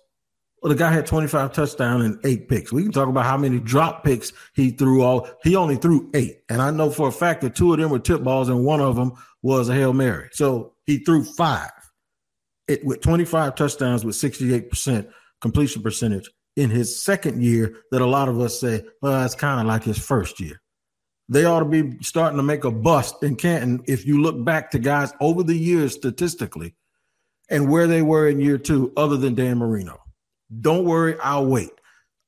[0.62, 2.72] well, the guy had 25 touchdowns and eight picks.
[2.72, 5.02] We can talk about how many drop picks he threw.
[5.02, 7.90] All he only threw eight, and I know for a fact that two of them
[7.90, 9.12] were tip balls, and one of them
[9.42, 10.28] was a hail mary.
[10.32, 11.70] So he threw five.
[12.68, 15.08] It with 25 touchdowns with 68 percent
[15.40, 17.76] completion percentage in his second year.
[17.90, 20.60] That a lot of us say, well, it's kind of like his first year.
[21.28, 24.70] They ought to be starting to make a bust in Canton if you look back
[24.72, 26.74] to guys over the years statistically
[27.48, 29.98] and where they were in year two, other than Dan Marino.
[30.60, 31.70] Don't worry, I'll wait.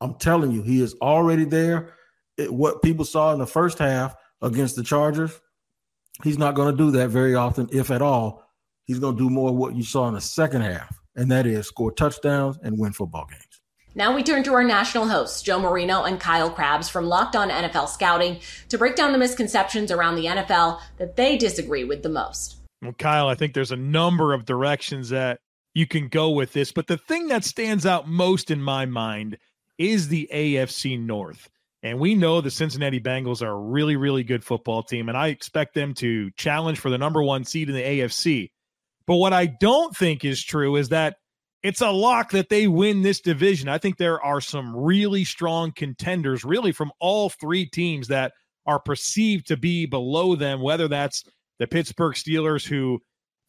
[0.01, 1.95] I'm telling you, he is already there.
[2.37, 5.39] It, what people saw in the first half against the Chargers,
[6.23, 8.45] He's not going to do that very often, if at all.
[8.85, 11.47] He's going to do more of what you saw in the second half, and that
[11.47, 13.61] is score touchdowns and win football games.
[13.97, 17.49] Now we turn to our national hosts, Joe Marino and Kyle Crabbs from Locked On
[17.49, 22.09] NFL Scouting, to break down the misconceptions around the NFL that they disagree with the
[22.09, 22.57] most.
[22.83, 25.41] Well, Kyle, I think there's a number of directions that
[25.75, 29.39] you can go with this, but the thing that stands out most in my mind
[29.79, 31.49] is the AFC North.
[31.85, 35.29] And we know the Cincinnati Bengals are a really, really good football team, and I
[35.29, 38.51] expect them to challenge for the number one seed in the AFC.
[39.07, 41.17] But what I don't think is true is that
[41.63, 43.69] it's a lock that they win this division.
[43.69, 48.33] I think there are some really strong contenders, really from all three teams that
[48.67, 51.23] are perceived to be below them, whether that's
[51.59, 52.99] the Pittsburgh Steelers, who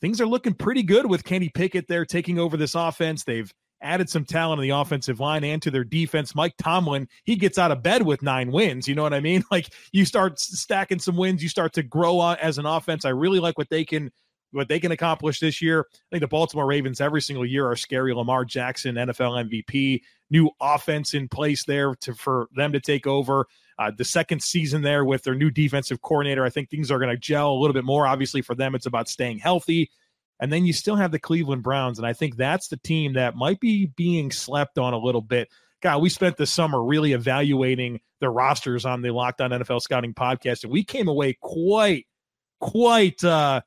[0.02, 3.24] things are looking pretty good with Kenny Pickett there taking over this offense.
[3.24, 3.52] They've
[3.86, 6.36] added some talent on the offensive line and to their defense.
[6.36, 8.88] Mike Tomlin, he gets out of bed with nine wins.
[8.88, 9.44] You know what I mean?
[9.52, 13.06] Like you start stacking some wins, you start to grow as an offense.
[13.06, 14.12] I really like what they can
[14.52, 15.86] what they can accomplish this year.
[15.94, 18.14] I think the Baltimore Ravens every single year are scary.
[18.14, 23.46] Lamar Jackson, NFL MVP, new offense in place there to for them to take over.
[23.78, 27.12] Uh, the second season there with their new defensive coordinator, I think things are going
[27.12, 28.08] to gel a little bit more.
[28.08, 29.92] Obviously, for them, it's about staying healthy.
[30.40, 31.98] And then you still have the Cleveland Browns.
[31.98, 35.50] And I think that's the team that might be being slept on a little bit.
[35.82, 40.14] God, we spent the summer really evaluating the rosters on the Locked On NFL Scouting
[40.14, 42.08] podcast, and we came away quite,
[42.60, 43.62] quite uh,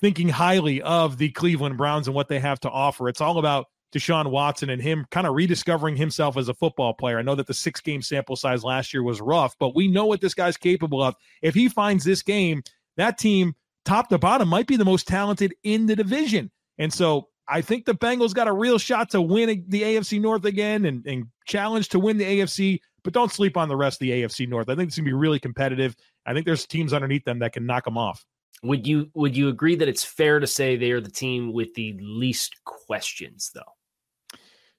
[0.00, 3.08] thinking highly of the Cleveland Browns and what they have to offer.
[3.08, 7.18] It's all about Deshaun Watson and him kind of rediscovering himself as a football player.
[7.18, 10.06] I know that the six game sample size last year was rough, but we know
[10.06, 11.14] what this guy's capable of.
[11.40, 12.62] If he finds this game,
[12.96, 13.54] that team
[13.86, 16.50] top to bottom, might be the most talented in the division.
[16.78, 20.44] And so I think the Bengals got a real shot to win the AFC North
[20.44, 24.00] again and, and challenge to win the AFC, but don't sleep on the rest of
[24.00, 24.68] the AFC North.
[24.68, 25.96] I think it's going to be really competitive.
[26.26, 28.24] I think there's teams underneath them that can knock them off.
[28.62, 31.74] Would you would you agree that it's fair to say they are the team with
[31.74, 33.60] the least questions though?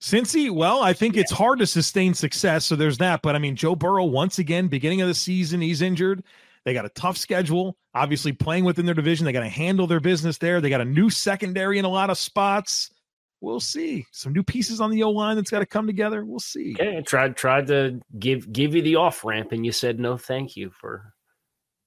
[0.01, 3.21] Cincy, well, I think it's hard to sustain success, so there's that.
[3.21, 6.23] But I mean, Joe Burrow once again, beginning of the season, he's injured.
[6.67, 7.77] They got a tough schedule.
[7.93, 10.59] Obviously, playing within their division, they got to handle their business there.
[10.59, 12.91] They got a new secondary in a lot of spots.
[13.39, 14.05] We'll see.
[14.11, 16.25] Some new pieces on the O line that's got to come together.
[16.25, 16.75] We'll see.
[16.77, 20.17] Okay, I tried tried to give give you the off ramp, and you said no,
[20.17, 21.13] thank you for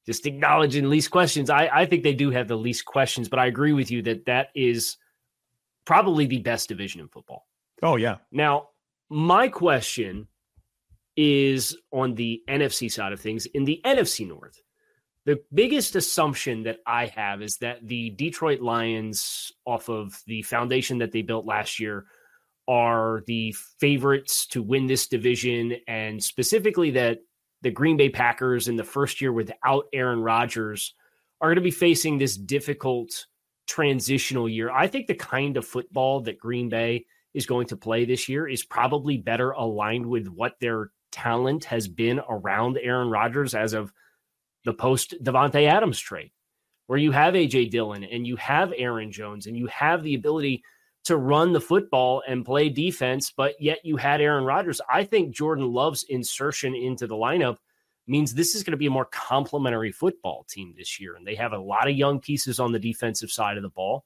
[0.07, 1.51] just acknowledging least questions.
[1.51, 4.25] I I think they do have the least questions, but I agree with you that
[4.25, 4.97] that is
[5.85, 7.47] probably the best division in football.
[7.83, 8.17] Oh yeah.
[8.33, 8.69] Now,
[9.11, 10.29] my question
[11.17, 13.45] is on the NFC side of things.
[13.45, 14.59] In the NFC North,
[15.27, 20.99] the biggest assumption that I have is that the Detroit Lions, off of the foundation
[20.99, 22.07] that they built last year,
[22.67, 27.19] are the favorites to win this division, and specifically that
[27.63, 30.95] the Green Bay Packers in the first year without Aaron Rodgers
[31.41, 33.27] are going to be facing this difficult
[33.67, 34.71] transitional year.
[34.71, 38.49] I think the kind of football that Green Bay is going to play this year
[38.49, 43.93] is probably better aligned with what their talent has been around Aaron Rodgers as of
[44.65, 46.31] the post Davante Adams trade,
[46.87, 50.63] where you have AJ Dillon and you have Aaron Jones and you have the ability
[51.05, 54.81] to run the football and play defense, but yet you had Aaron Rodgers.
[54.93, 57.57] I think Jordan Love's insertion into the lineup
[58.07, 61.15] means this is going to be a more complementary football team this year.
[61.15, 64.05] And they have a lot of young pieces on the defensive side of the ball,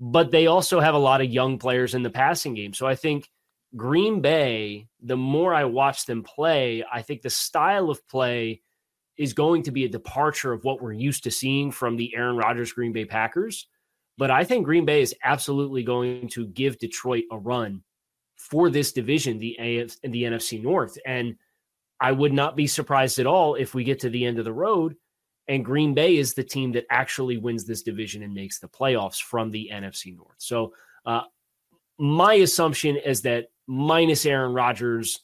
[0.00, 2.72] but they also have a lot of young players in the passing game.
[2.72, 3.28] So I think
[3.76, 8.62] Green Bay, the more I watch them play, I think the style of play
[9.18, 12.36] is going to be a departure of what we're used to seeing from the Aaron
[12.36, 13.66] Rodgers Green Bay Packers.
[14.16, 17.82] But I think Green Bay is absolutely going to give Detroit a run
[18.36, 20.96] for this division, the AF the NFC North.
[21.04, 21.36] And
[22.00, 24.52] I would not be surprised at all if we get to the end of the
[24.52, 24.96] road
[25.48, 29.20] and Green Bay is the team that actually wins this division and makes the playoffs
[29.20, 30.36] from the NFC North.
[30.36, 30.74] So,
[31.06, 31.22] uh,
[31.98, 35.20] my assumption is that minus Aaron Rodgers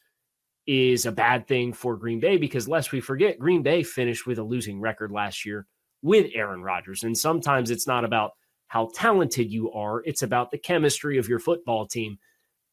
[0.67, 4.39] is a bad thing for Green Bay because lest we forget, Green Bay finished with
[4.39, 5.67] a losing record last year
[6.03, 7.03] with Aaron Rodgers.
[7.03, 8.33] And sometimes it's not about
[8.69, 12.19] how talented you are, it's about the chemistry of your football team.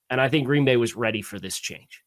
[0.10, 2.04] And I think Green Bay was ready for this change.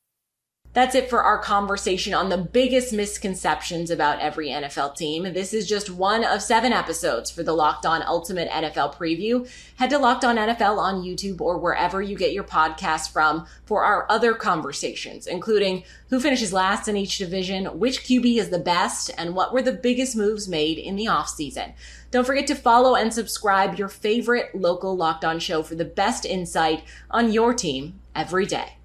[0.75, 5.23] That's it for our conversation on the biggest misconceptions about every NFL team.
[5.33, 9.49] This is just one of seven episodes for the Locked On Ultimate NFL preview.
[9.77, 13.85] Head to Locked On NFL on YouTube or wherever you get your podcasts from for
[13.85, 19.13] our other conversations, including who finishes last in each division, which QB is the best,
[19.17, 21.73] and what were the biggest moves made in the offseason.
[22.11, 26.25] Don't forget to follow and subscribe your favorite local Locked On show for the best
[26.25, 28.79] insight on your team every day.